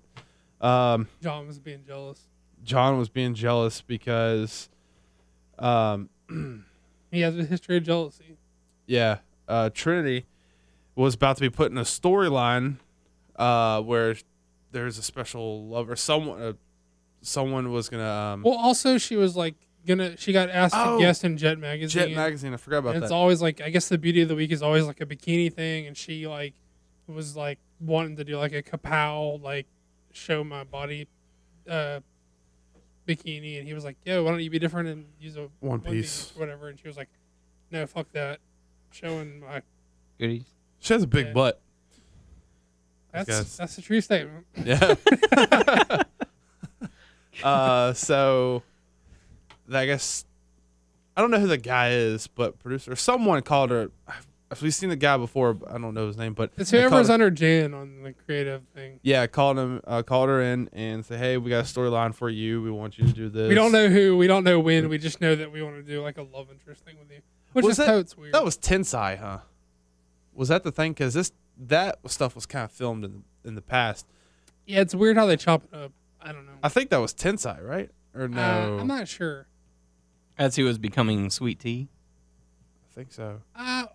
[0.59, 2.21] Um, John was being jealous.
[2.65, 4.67] John was being jealous because,
[5.57, 6.09] um,
[7.11, 8.35] He has a history of jealousy.
[8.87, 10.25] yeah, uh, Trinity
[10.95, 12.77] was about to be put in a storyline,
[13.35, 14.15] uh, where
[14.71, 15.95] there's a special lover.
[15.95, 16.53] Someone, uh,
[17.21, 20.17] someone was gonna um, Well, also she was like gonna.
[20.17, 22.09] She got asked Oh, to guest in Jet magazine.
[22.09, 22.53] Jet magazine.
[22.53, 24.61] I forgot about and it's always like I guess the beauty of the week is
[24.61, 26.53] always like a bikini thing, and she like
[27.07, 29.65] was like wanting to do like a kapow like
[30.11, 31.07] show my body
[31.69, 31.99] uh
[33.07, 35.79] bikini, and he was like, "Yo, why don't you be different and use a One
[35.79, 36.31] piece.
[36.35, 37.07] or whatever?" And she was like,
[37.71, 38.39] "No, fuck that,
[38.91, 39.61] showing my
[40.19, 40.45] Goodies.
[40.79, 41.33] She has a big Yeah.
[41.33, 41.61] butt.
[43.11, 43.57] that's Guys.
[43.57, 44.95] that's a true statement." Yeah.
[47.43, 48.63] uh, so
[49.71, 50.25] I guess
[51.15, 53.91] I don't know who the guy is, but producer someone called her.
[54.07, 55.53] I've we've seen the guy before.
[55.53, 58.13] but I don't know his name, but It's they whoever's her- under Jan on the
[58.13, 58.99] creative thing.
[59.03, 62.29] Yeah, called him, uh, called her in, and say, "Hey, we got a storyline for
[62.29, 62.61] you.
[62.61, 64.87] We want you to do this." We don't know who, we don't know when.
[64.89, 67.19] We just know that we want to do like a love interest thing with you,
[67.57, 68.33] which Was is that- totes weird.
[68.33, 69.39] That was Tensai, huh?
[70.33, 70.91] Was that the thing?
[70.93, 74.05] Because this that stuff was kind of filmed in in the past.
[74.67, 75.91] yeah, it's weird how they chop it up.
[76.21, 76.51] I don't know.
[76.61, 77.89] I think that was Tensai, right?
[78.13, 78.41] Or no?
[78.41, 79.47] Uh, I'm not sure.
[80.37, 81.89] As he was becoming Sweet T.
[82.91, 83.41] I think so.
[83.55, 83.85] Uh,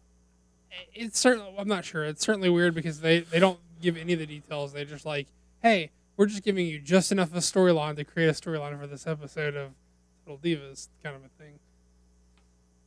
[0.95, 1.55] it's certainly.
[1.57, 2.05] I'm not sure.
[2.05, 4.73] It's certainly weird because they they don't give any of the details.
[4.73, 5.29] They just like,
[5.63, 8.87] hey, we're just giving you just enough of a storyline to create a storyline for
[8.89, 9.71] this episode of
[10.27, 11.61] Little Divas, kind of a thing.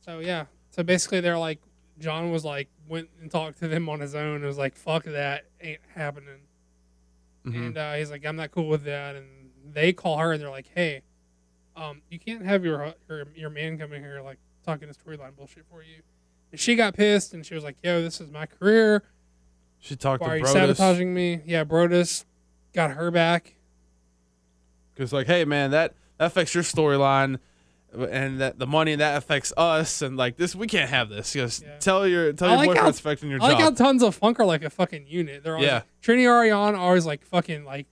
[0.04, 0.46] So yeah.
[0.76, 1.58] So basically, they're like,
[1.98, 4.36] John was like went and talked to them on his own.
[4.36, 6.40] and was like, fuck that, ain't happening.
[7.46, 7.66] Mhm.
[7.68, 9.16] And uh, he's like, I'm not cool with that.
[9.16, 9.26] And
[9.72, 11.00] they call her and they're like, hey,
[11.76, 15.64] um, you can't have your your, your man coming here like talking to storyline bullshit
[15.70, 16.02] for you.
[16.52, 19.02] And she got pissed and she was like, yo, this is my career.
[19.78, 21.40] She talked Why are to you sabotaging me?
[21.46, 22.24] Yeah, Brodus
[22.74, 23.54] got her back.
[24.94, 27.38] Because like, hey man, that that affects your storyline,
[28.04, 31.32] and that the money and that affects us, and like this, we can't have this.
[31.32, 31.78] Just Yeah.
[31.78, 34.02] tell your tell I your like boyfriend how- it's affecting your I like how tons
[34.02, 35.42] of funk are like a fucking unit.
[35.42, 35.74] They're always Yeah.
[35.74, 37.86] like, Trini Ariane are always like fucking like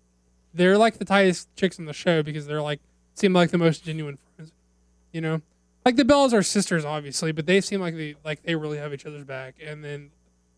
[0.53, 2.81] they're like the tightest chicks in the show because they're like
[3.15, 4.53] seem like the most genuine friends.
[5.13, 5.41] You know?
[5.85, 8.93] Like the Bellas are sisters obviously, but they seem like they like they really have
[8.95, 9.57] each other's back.
[9.65, 10.11] And then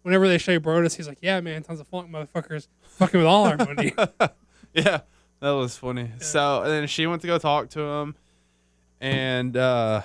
[0.03, 3.45] whenever they show Brodus, he's like, Yeah, man, tons of funk motherfuckers fucking with all
[3.47, 3.93] our money.
[4.73, 5.01] yeah,
[5.41, 6.11] that was funny.
[6.21, 8.15] So and then she went to go talk to him,
[9.01, 10.03] and uh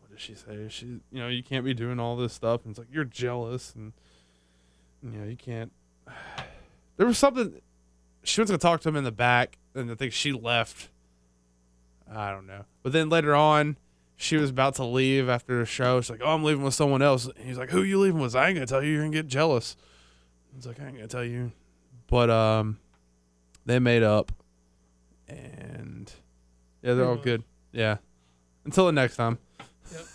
[0.00, 0.66] what did she say?
[0.68, 3.74] She, you know, you can't be doing all this stuff, and it's like you're jealous,
[3.74, 3.92] and
[5.02, 5.72] you know, you can't.
[6.96, 7.60] There was something.
[8.24, 10.88] She went to talk to him in the back, and I think she left.
[12.12, 13.76] I don't know, but then later on.
[14.20, 16.00] She was about to leave after the show.
[16.00, 18.34] She's like, "Oh, I'm leaving with someone else." And he's like, "Who you leaving with?"
[18.34, 18.90] I ain't gonna tell you.
[18.94, 19.76] You're gonna get jealous.
[20.56, 21.52] He's like, "I ain't gonna tell you."
[22.08, 22.80] But um,
[23.64, 24.32] they made up,
[25.28, 26.12] and
[26.88, 27.44] yeah, they're all good.
[27.72, 27.98] Yeah,
[28.64, 29.38] until the next time.
[29.92, 30.02] Yep.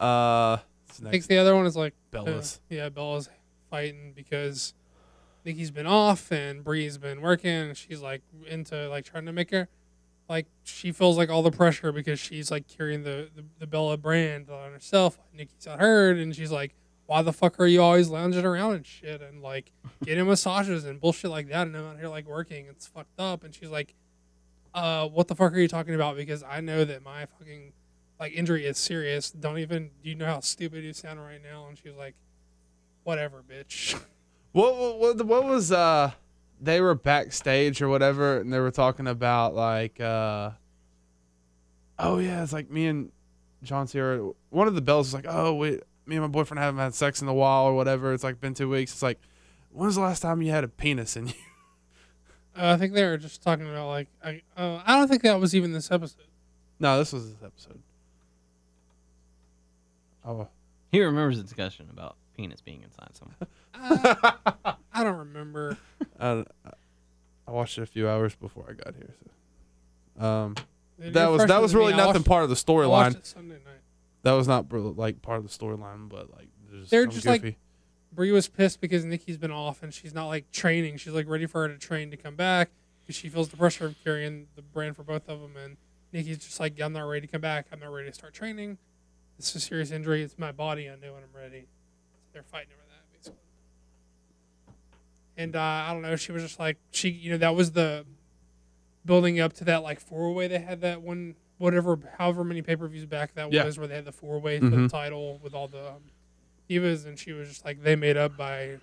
[0.00, 0.56] Uh,
[0.88, 2.58] it's I think next the other one is like Bella's.
[2.70, 3.28] Uh, yeah, Bella's
[3.68, 4.72] fighting because
[5.44, 7.50] Nikki's been off and Brie's been working.
[7.50, 9.68] And she's like into like trying to make her
[10.30, 13.96] like she feels like all the pressure because she's like carrying the the, the Bella
[13.96, 15.18] brand on herself.
[15.18, 16.74] Like, Nikki's not heard, and she's like,
[17.06, 19.72] "Why the fuck are you always lounging around and shit and like
[20.04, 22.66] getting massages and bullshit like that?" And I'm out here like working.
[22.70, 23.42] It's fucked up.
[23.42, 23.94] And she's like,
[24.74, 26.16] "Uh, what the fuck are you talking about?
[26.16, 27.72] Because I know that my fucking
[28.18, 29.30] like injury is serious.
[29.30, 32.14] Don't even do you know how stupid you sound right now?" And she was like,
[33.04, 34.00] "Whatever, bitch."
[34.52, 36.10] What, what what was uh?
[36.60, 40.50] They were backstage or whatever, and they were talking about like uh.
[42.00, 43.12] Oh yeah, it's like me and
[43.62, 44.30] John Cena.
[44.48, 47.22] One of the bells was like, "Oh wait, me and my boyfriend haven't had sex
[47.22, 48.12] in a while or whatever.
[48.12, 48.92] It's like been two weeks.
[48.92, 49.20] It's like,
[49.70, 51.34] when's the last time you had a penis in you?
[52.56, 54.42] Uh, I think they were just talking about like I.
[54.56, 56.24] Uh, I don't think that was even this episode.
[56.78, 57.80] No, this was this episode.
[60.24, 60.48] Oh,
[60.92, 63.36] He remembers the discussion about penis being inside someone.
[63.72, 65.78] Uh, I don't remember.
[66.20, 66.44] I,
[67.48, 69.14] I watched it a few hours before I got here.
[70.18, 70.54] So, um,
[71.00, 71.86] You're that was that was than me.
[71.86, 73.24] really nothing watched- part of the storyline.
[73.24, 73.80] Sunday night.
[74.22, 77.56] That was not like part of the storyline, but like just They're some just like-
[78.12, 80.96] Brie was pissed because Nikki's been off and she's not like training.
[80.96, 83.86] She's like ready for her to train to come back because she feels the pressure
[83.86, 85.52] of carrying the brand for both of them.
[85.56, 85.76] And
[86.12, 87.66] Nikki's just like, I'm not ready to come back.
[87.72, 88.78] I'm not ready to start training.
[89.36, 90.22] This is a serious injury.
[90.22, 90.88] It's my body.
[90.88, 91.60] I know when I'm ready.
[92.10, 93.38] So they're fighting over that basically.
[95.36, 96.16] And uh, I don't know.
[96.16, 98.04] She was just like she, you know, that was the
[99.06, 100.48] building up to that like four way.
[100.48, 103.64] They had that one, whatever, however many pay per views back that Yeah.
[103.64, 104.90] was, where they had the four way for the Mhm.
[104.90, 106.02] title with all the um,
[106.70, 108.78] divas, and she was just like they made up by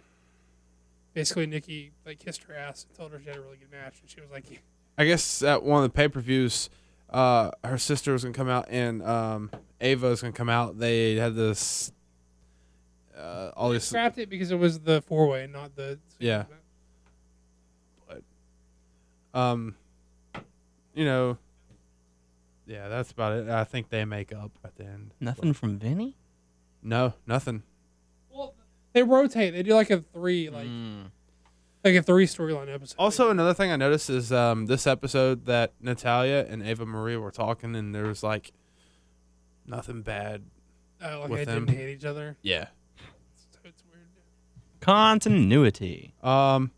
[1.13, 3.95] basically Nikki like kissed her ass and told her she had a really good match,
[4.01, 4.45] and she was like,
[4.97, 6.69] I guess at one of the pay per views,
[7.09, 9.49] uh, her sister was gonna come out and um,
[9.81, 10.77] Eva was gonna come out.
[10.77, 11.91] They had this,
[13.17, 13.85] uh, all they this.
[13.85, 16.45] scrapped it because it was the four way, not the Yeah.
[18.07, 18.21] But
[19.33, 19.75] um,
[20.93, 21.37] you know,
[22.65, 23.49] yeah, that's about it.
[23.49, 25.11] I think they make up at the end.
[25.19, 26.15] Nothing from Vinny?
[26.83, 27.63] No, nothing.
[29.03, 29.53] Well, they rotate.
[29.53, 31.05] They do like a three, like Mm.
[31.83, 32.95] like a three storyline episode.
[32.99, 37.31] Also, another thing I noticed is um, this episode that Natalya and Ava Maria were
[37.31, 38.51] talking, and there was like
[39.65, 40.43] nothing bad.
[41.03, 41.65] uh, like with they them.
[41.65, 42.37] didn't hate each other.
[42.41, 42.67] Yeah.
[43.51, 44.07] So it's weird.
[44.79, 46.13] Continuity.
[46.23, 46.71] Um,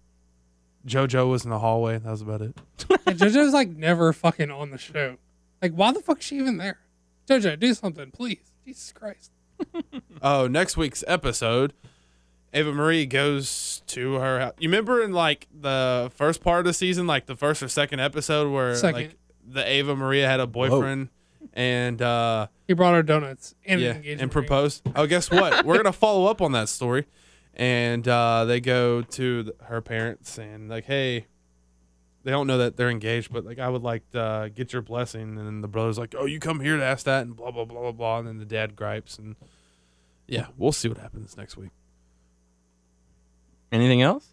[0.85, 1.97] JoJo was in the hallway.
[1.99, 2.57] That was about it.
[3.05, 5.17] And JoJo's like never fucking on the show.
[5.61, 6.79] Like, why the fuck is she even there?
[7.27, 8.51] JoJo, do something, please.
[8.65, 9.31] Jesus Christ.
[10.21, 11.73] Oh, next week's episode,
[12.53, 14.53] Eva Marie goes to her house.
[14.59, 17.99] You remember in like the first part of the season, like the first or second
[17.99, 19.01] episode, where Second.
[19.01, 21.09] like the Ava Maria had a boyfriend
[21.53, 24.45] and uh He brought her donuts and yeah an engagement and ring.
[24.45, 24.81] proposed.
[24.95, 25.65] Oh, guess what?
[25.65, 27.05] We're gonna follow up on that story,
[27.53, 31.27] and uh they go to the, her parents and like, hey.
[32.21, 34.81] They don't know that they're engaged, but like I would like to uh, get your
[34.81, 35.21] blessing.
[35.21, 37.63] And then the brother's like, "Oh, you come here to ask that," and blah blah
[37.63, 38.19] blah blah blah.
[38.19, 39.37] And then the dad gripes, and
[40.27, 41.69] yeah, we'll see what happens next week.
[43.71, 44.27] Anything else?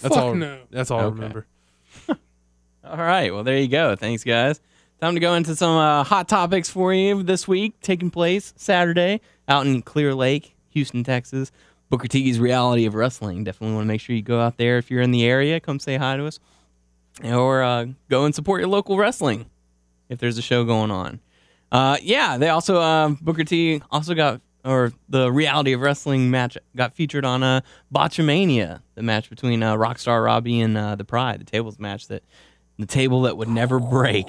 [0.00, 0.34] That's Fuck all.
[0.34, 0.60] no.
[0.70, 1.46] That's all I remember.
[2.08, 3.32] All right.
[3.32, 3.94] Well, there you go.
[3.94, 4.60] Thanks, guys.
[5.00, 9.20] Time to go into some uh, hot topics for you this week, taking place Saturday
[9.48, 11.52] out in Clear Lake, Houston, Texas.
[11.90, 13.44] Booker T's Reality of Wrestling.
[13.44, 15.60] Definitely want to make sure you go out there if you're in the area.
[15.60, 16.38] Come say hi to us,
[17.22, 19.46] or uh, go and support your local wrestling
[20.08, 21.20] if there's a show going on.
[21.70, 26.56] Uh, yeah, they also uh, Booker T also got or the Reality of Wrestling match
[26.76, 27.60] got featured on uh,
[27.92, 32.22] Botchamania, the match between uh, Rockstar Robbie and uh, the Pride, the tables match that
[32.78, 34.28] the table that would never break.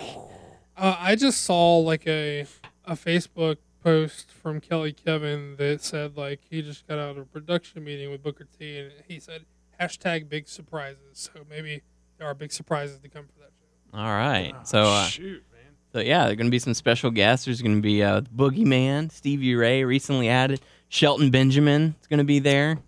[0.76, 2.46] Uh, I just saw like a
[2.86, 7.26] a Facebook post from Kelly Kevin that said like he just got out of a
[7.26, 9.46] production meeting with Booker T and he said
[9.80, 10.98] hashtag big surprises.
[11.14, 11.84] So maybe
[12.18, 13.98] there are big surprises to come for that show.
[13.98, 15.53] All right, so uh, shoot, man.
[15.94, 17.46] So yeah, there are going to be some special guests.
[17.46, 20.60] There's going to be uh, Boogeyman, Stevie Ray, recently added.
[20.90, 22.80] Shelton Benjamin is going to be there.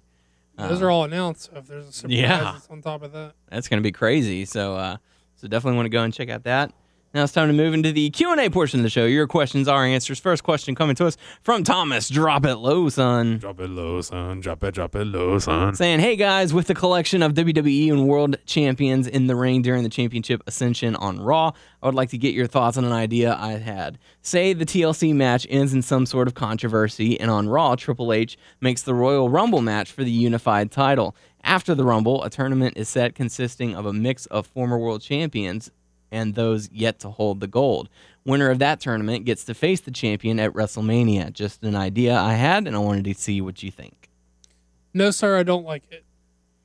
[0.57, 1.49] Those Uh, are all announced.
[1.51, 2.57] So if there's a surprise yeah.
[2.69, 4.45] on top of that, That's going to be crazy.
[4.45, 4.97] So, uh,
[5.35, 6.73] so definitely want to go and check out that.
[7.15, 9.05] Now it's time to move into the Q and A portion of the show.
[9.05, 10.19] Your questions, our answers.
[10.19, 12.09] First question coming to us from Thomas.
[12.09, 13.37] Drop it low, son.
[13.37, 14.41] Drop it low, son.
[14.41, 15.73] Drop it, drop it low, son.
[15.75, 19.83] Saying, hey guys, with the collection of WWE and World Champions in the ring during
[19.83, 23.33] the Championship Ascension on Raw, I would like to get your thoughts on an idea
[23.33, 23.97] I had.
[24.21, 28.37] Say the TLC match ends in some sort of controversy, and on Raw, Triple H
[28.59, 31.15] makes the Royal Rumble match for the unified title.
[31.45, 35.71] After the Rumble, a tournament is set consisting of a mix of former world champions
[36.11, 37.89] and those yet to hold the gold.
[38.25, 41.31] Winner of that tournament gets to face the champion at WrestleMania.
[41.31, 44.09] Just an idea I had, and I wanted to see what you think.
[44.93, 46.03] no sir, I don't like it.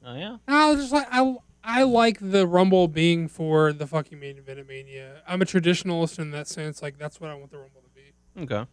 [0.05, 0.39] Oh yeah.
[0.49, 4.59] I was just like I I like the Rumble being for the fucking main event
[4.59, 5.21] of Mania.
[5.29, 6.81] I'm a traditionalist in that sense.
[6.81, 8.43] Like that's what I want the Rumble to be.
[8.55, 8.67] Okay.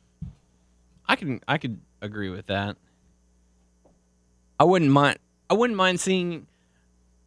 [1.07, 2.78] I can I could agree with that.
[4.59, 6.47] I wouldn't mind I wouldn't mind seeing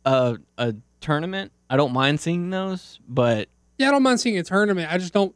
[0.06, 1.52] a a tournament.
[1.68, 3.48] I don't mind seeing those, but
[3.78, 4.92] Yeah, I don't mind seeing a tournament.
[4.92, 5.34] I just don't.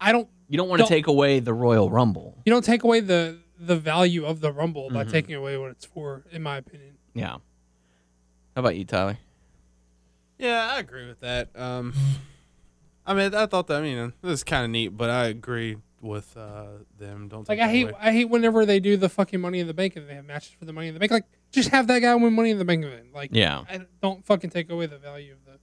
[0.00, 0.28] I don't.
[0.48, 2.38] you don't want to Don't- take away the Royal Rumble.
[2.46, 5.10] You don't take away the the value of the Rumble by Mhm.
[5.10, 6.96] taking away what it's for, in my opinion.
[7.14, 7.36] Yeah.
[8.54, 9.18] How about you, Tyler?
[10.38, 11.48] Yeah, I agree with that.
[11.58, 11.94] Um,
[13.06, 13.78] I mean, I thought that.
[13.78, 16.66] I mean, this is kind of neat, but I agree with uh,
[16.98, 17.28] them.
[17.28, 17.94] Don't Like take I hate away.
[17.98, 20.50] I hate whenever they do the fucking Money in the Bank and they have matches
[20.58, 21.10] for the Money in the Bank.
[21.12, 21.24] Like
[21.56, 23.12] just have that guy win Money in the Bank event.
[23.12, 23.64] Like Yeah.
[23.68, 25.58] I don't fucking take away the value of the.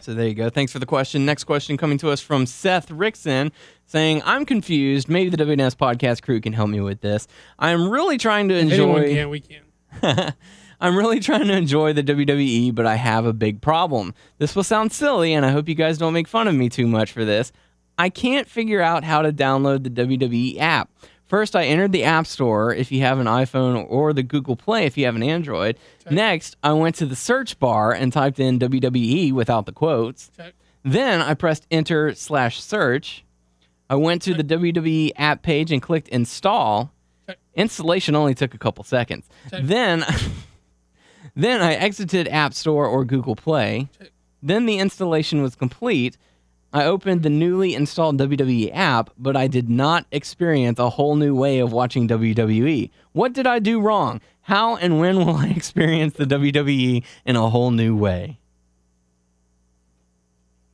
[0.00, 0.50] So there you go.
[0.50, 1.24] Thanks for the question.
[1.24, 3.52] Next question coming to us from Seth Rickson
[3.86, 5.08] saying, I'm confused.
[5.08, 7.26] Maybe the WNS podcast crew can help me with this.
[7.58, 9.14] I'm really trying to enjoy.
[9.14, 10.34] can, we can.
[10.80, 14.12] I'm really trying to enjoy the WWE, but I have a big problem.
[14.38, 16.88] This will sound silly, and I hope you guys don't make fun of me too
[16.88, 17.52] much for this.
[17.96, 20.90] I can't figure out how to download the WWE app.
[21.34, 24.86] First, I entered the App Store if you have an iPhone or the Google Play
[24.86, 25.76] if you have an Android.
[26.08, 30.30] Next, I went to the search bar and typed in WWE without the quotes.
[30.36, 30.54] Check.
[30.84, 33.24] Then I pressed enter slash search.
[33.90, 36.92] I went to the WWE app page and clicked install.
[37.26, 37.38] Check.
[37.54, 39.28] Installation only took a couple seconds.
[39.50, 39.64] Check.
[39.64, 40.04] Then,
[41.34, 43.88] then I exited App Store or Google Play.
[43.98, 44.12] Check.
[44.40, 46.16] Then the installation was complete.
[46.74, 51.32] I opened the newly installed WWE app, but I did not experience a whole new
[51.32, 52.90] way of watching WWE.
[53.12, 54.20] What did I do wrong?
[54.42, 58.40] How and when will I experience the WWE in a whole new way?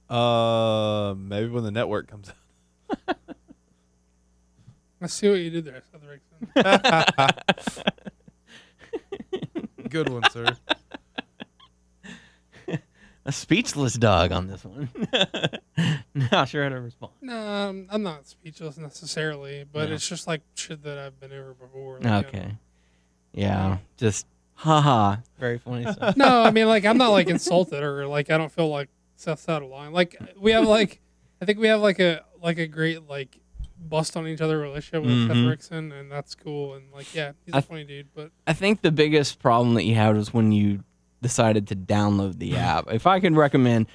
[0.09, 3.16] Uh, maybe when the network comes out.
[5.03, 6.01] Let's see what you did there, Seth
[6.57, 7.90] Rickson.
[9.90, 10.46] Good one, sir.
[13.31, 14.89] A speechless dog on this one.
[16.33, 17.12] Not sure how to respond.
[17.22, 19.95] no, I'm- I'm not speechless necessarily, but Yeah.
[19.95, 22.01] it's just like shit that I've been over before.
[22.01, 22.18] like, you know.
[22.18, 22.57] Okay.
[23.33, 25.18] Yeah, just haha.
[25.39, 26.16] Very funny stuff.
[26.24, 29.49] no, I mean like I'm not like insulted or like I don't feel like Seth's
[29.49, 29.93] out of line.
[29.93, 31.01] Like we have like
[31.41, 33.39] I think we have like a like a great like
[33.78, 35.47] bust on each other relationship with Seth Mhm.
[35.47, 38.09] Rickson and that's cool and like yeah, he's I- a funny dude.
[38.12, 40.83] But I think the biggest problem that you had was when you
[41.23, 42.91] decided to download the app.
[42.91, 43.87] If I can recommend,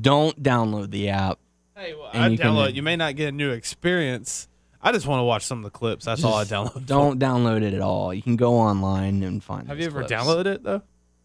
[0.00, 1.38] don't download the app.
[1.76, 2.74] Hey, well, I you can- download.
[2.74, 4.48] You may not get a new experience.
[4.82, 6.04] I just want to watch some of the clips.
[6.06, 6.86] That's all I Just download.
[6.86, 8.14] Don't download it at all.
[8.14, 9.62] You can go online and find.
[9.64, 9.68] It.
[9.68, 10.12] Have those you ever clips.
[10.12, 10.82] downloaded it though?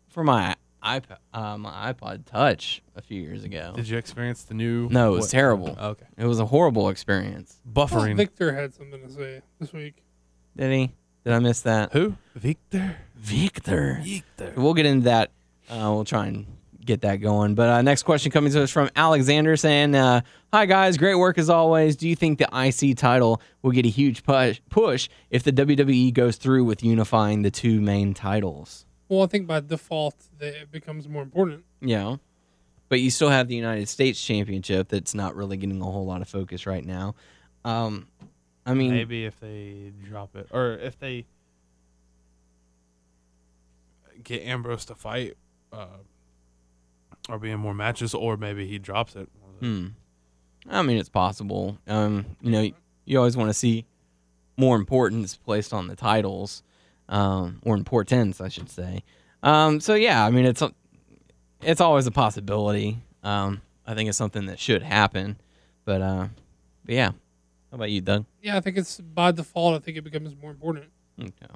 [0.10, 3.74] for my iPod, uh, my iPod Touch a few years ago?
[3.76, 4.88] Did you experience the new?
[4.90, 5.78] No, it was what- terrible.
[5.80, 6.06] Okay.
[6.18, 7.58] It was a horrible experience.
[7.70, 8.16] Buffering.
[8.18, 10.04] Victor had something to say this week.
[10.56, 10.94] Did he?
[11.24, 11.92] Did I miss that?
[11.94, 12.16] Who?
[12.36, 12.98] Victor.
[13.16, 14.00] Victor.
[14.04, 14.54] Victor.
[14.56, 15.32] We'll get into that.
[15.70, 16.46] Uh, we'll try and
[16.86, 17.56] get that going.
[17.56, 20.22] But uh, next question coming to us from Alexander saying, uh,
[20.54, 21.96] "Hi guys, great work as always.
[21.96, 26.14] Do you think the IC title will get a huge push push if the WWE
[26.14, 28.86] goes through with unifying the two main titles?
[29.10, 31.64] Well, I think by default that it becomes more important.
[31.82, 32.20] You know,
[32.90, 36.22] but you still have the United States Championship that's not really getting a whole lot
[36.22, 37.16] of focus right now.
[37.64, 38.08] Um,
[38.66, 41.26] I mean, Maybe if they drop it, or if they
[44.24, 45.38] get Ambrose to fight,
[45.72, 45.88] uh,
[47.30, 49.30] or be in more matches, or maybe he drops it.
[49.60, 49.88] Hmm.
[50.70, 51.78] I mean, it's possible.
[51.88, 52.72] Um, you know,
[53.06, 53.86] you always want to see
[54.58, 56.64] more importance placed on the titles,
[57.10, 59.04] um, or importance, I should say.
[59.44, 60.74] Um, so yeah, I mean, it's a,
[61.62, 62.98] it's always a possibility.
[63.24, 65.38] Um, I think it's something that should happen,
[65.84, 66.28] but uh,
[66.84, 67.12] but yeah.
[67.72, 68.26] How about you, Doug?
[68.42, 69.76] Yeah, I think it's by default.
[69.76, 70.86] I think it becomes more important.
[71.20, 71.54] Okay.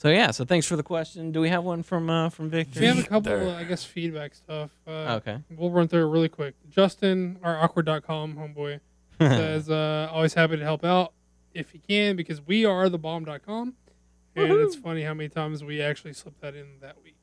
[0.00, 1.30] So yeah, so thanks for the question.
[1.30, 2.80] Do we have one from uh, from Victor?
[2.80, 4.70] We have a couple, uh, I guess, feedback stuff.
[4.86, 5.38] Uh, Okay.
[5.50, 6.54] We'll run through it really quick.
[6.70, 8.80] Justin, our awkward.com homeboy,
[9.20, 11.12] says, uh, always happy to help out
[11.52, 13.74] if you can because we are the bomb.com.
[14.36, 17.16] And it's funny how many times we actually slipped that in that week.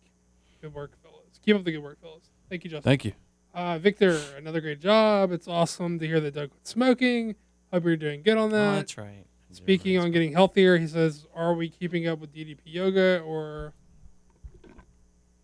[0.62, 1.40] Good work, fellas.
[1.44, 2.30] Keep up the good work, fellas.
[2.48, 2.84] Thank you, Justin.
[2.92, 3.14] Thank you.
[3.56, 5.32] Uh, Victor, another great job.
[5.32, 7.36] It's awesome to hear that Doug quit smoking.
[7.74, 8.76] Hope you're doing good on Oh, that.
[8.76, 9.26] that's right.
[9.58, 13.74] Speaking on getting healthier, he says, "Are we keeping up with DDP yoga or?"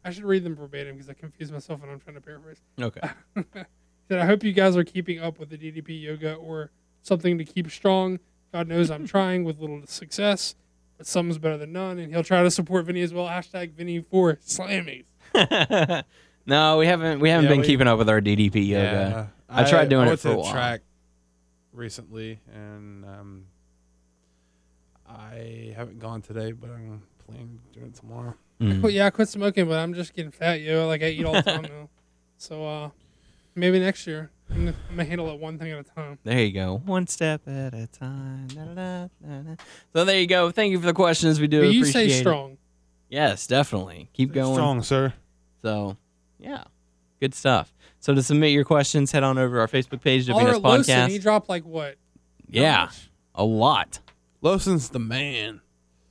[0.06, 2.62] I should read them verbatim because I confuse myself and I'm trying to paraphrase.
[2.80, 3.02] Okay.
[4.06, 6.72] He said, "I hope you guys are keeping up with the DDP yoga or
[7.04, 8.20] something to keep strong.
[8.52, 10.56] God knows I'm trying with little success,
[10.98, 13.28] but some's better than none, and he'll try to support Vinny as well.
[13.28, 15.06] Hashtag Vinny for Slammies.
[16.46, 17.22] no, we haven't.
[17.22, 19.32] We haven't Yeah, been we- keeping up with our DDP yoga.
[19.50, 20.52] I tried doing I it went for to a the while.
[20.52, 20.82] track
[21.72, 23.46] recently, and um,
[25.14, 28.34] I haven't gone today, but I'm planning to do it tomorrow.
[28.62, 28.82] Mm.
[28.82, 30.88] But yeah, I quit smoking, but I'm just getting fat, yo.
[30.88, 31.90] Like I eat all the time now.
[32.38, 32.90] So uh,
[33.56, 36.20] maybe next year I'm gonna, I'm gonna handle it one thing at a time.
[36.24, 36.82] There you go.
[36.86, 38.48] One step at a time.
[38.48, 39.56] Da-da-da-da-da.
[39.94, 40.52] So there you go.
[40.52, 41.40] Thank you for the questions.
[41.40, 42.20] We do But you appreciate say it.
[42.20, 42.58] strong.
[43.10, 44.10] Yes, definitely.
[44.14, 44.54] Keep going.
[44.56, 45.14] Strong, sir.
[45.62, 45.98] So,
[46.40, 46.64] yeah,
[47.20, 47.72] good stuff.
[48.00, 50.96] So to submit your questions, head on over to our Facebook page, Oliver WNS Lawson,
[50.96, 51.08] Podcast.
[51.10, 51.96] he dropped like what?
[52.50, 52.90] yeah,
[53.36, 54.00] a lot.
[54.44, 55.62] Lawson's the man.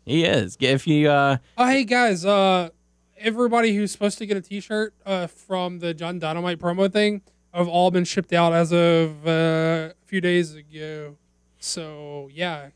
[0.06, 0.56] He is.
[0.58, 2.70] If you, uh, Oh, hey guys, uh,
[3.18, 7.20] everybody who's supposed to get a T-shirt uh, from the John Dynamite promo thing,
[7.52, 11.16] have all been shipped out as of uh, a few days ago.
[11.58, 12.70] So yeah,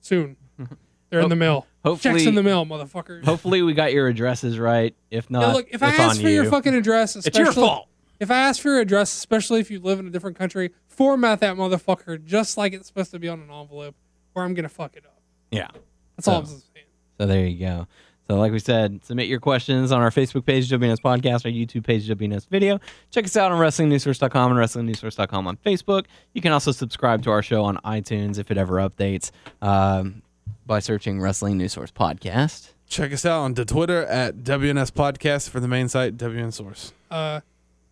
[0.00, 0.36] soon
[1.10, 1.66] they're in the mail.
[1.84, 3.24] hopefully- checks in the mail, motherfuckers.
[3.24, 4.94] Hopefully, we got your addresses right.
[5.10, 6.34] If not, Now, look, if I ask for you.
[6.42, 7.88] your fucking address, it's your fault.
[8.18, 11.40] if I ask for your address, especially if you live in a different country, format
[11.40, 13.94] that motherfucker just like it's supposed to be on an envelope,
[14.34, 15.20] or I'm gonna fuck it up.
[15.50, 15.68] Yeah.
[16.16, 16.86] That's all I'm So- saying.
[17.20, 17.86] So there you go.
[18.28, 21.84] So like we said, submit your questions on our Facebook page, WNS Podcast, our YouTube
[21.84, 22.80] page, WNS Video.
[23.10, 26.06] Check us out on WrestlingNewsSource.com and WrestlingNewsSource.com on Facebook.
[26.32, 29.30] You can also subscribe to our show on iTunes if it ever updates
[29.60, 30.22] um,
[30.66, 32.70] by searching Wrestling News Source Podcast.
[32.88, 36.92] Check us out on the Twitter at WNS Podcast for the main site, WN Source.
[37.10, 37.40] Uh,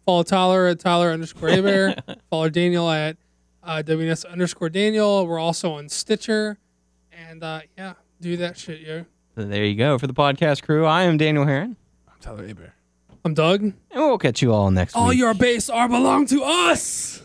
[0.04, 1.96] follow Tyler at Tyler underscore Abear.
[2.30, 3.16] follow Daniel at
[3.62, 5.26] uh, WNS underscore Daniel.
[5.26, 6.58] We're also on Stitcher.
[7.12, 9.04] And uh, yeah, do that shit, yo.
[9.36, 9.98] So there you go.
[9.98, 11.76] For the podcast crew, I am Daniel Herron,
[12.08, 12.72] I'm Tyler Aber.
[13.24, 13.62] I'm Doug.
[13.62, 15.18] and we'll catch you all next All week.
[15.18, 17.21] your base are belong to us.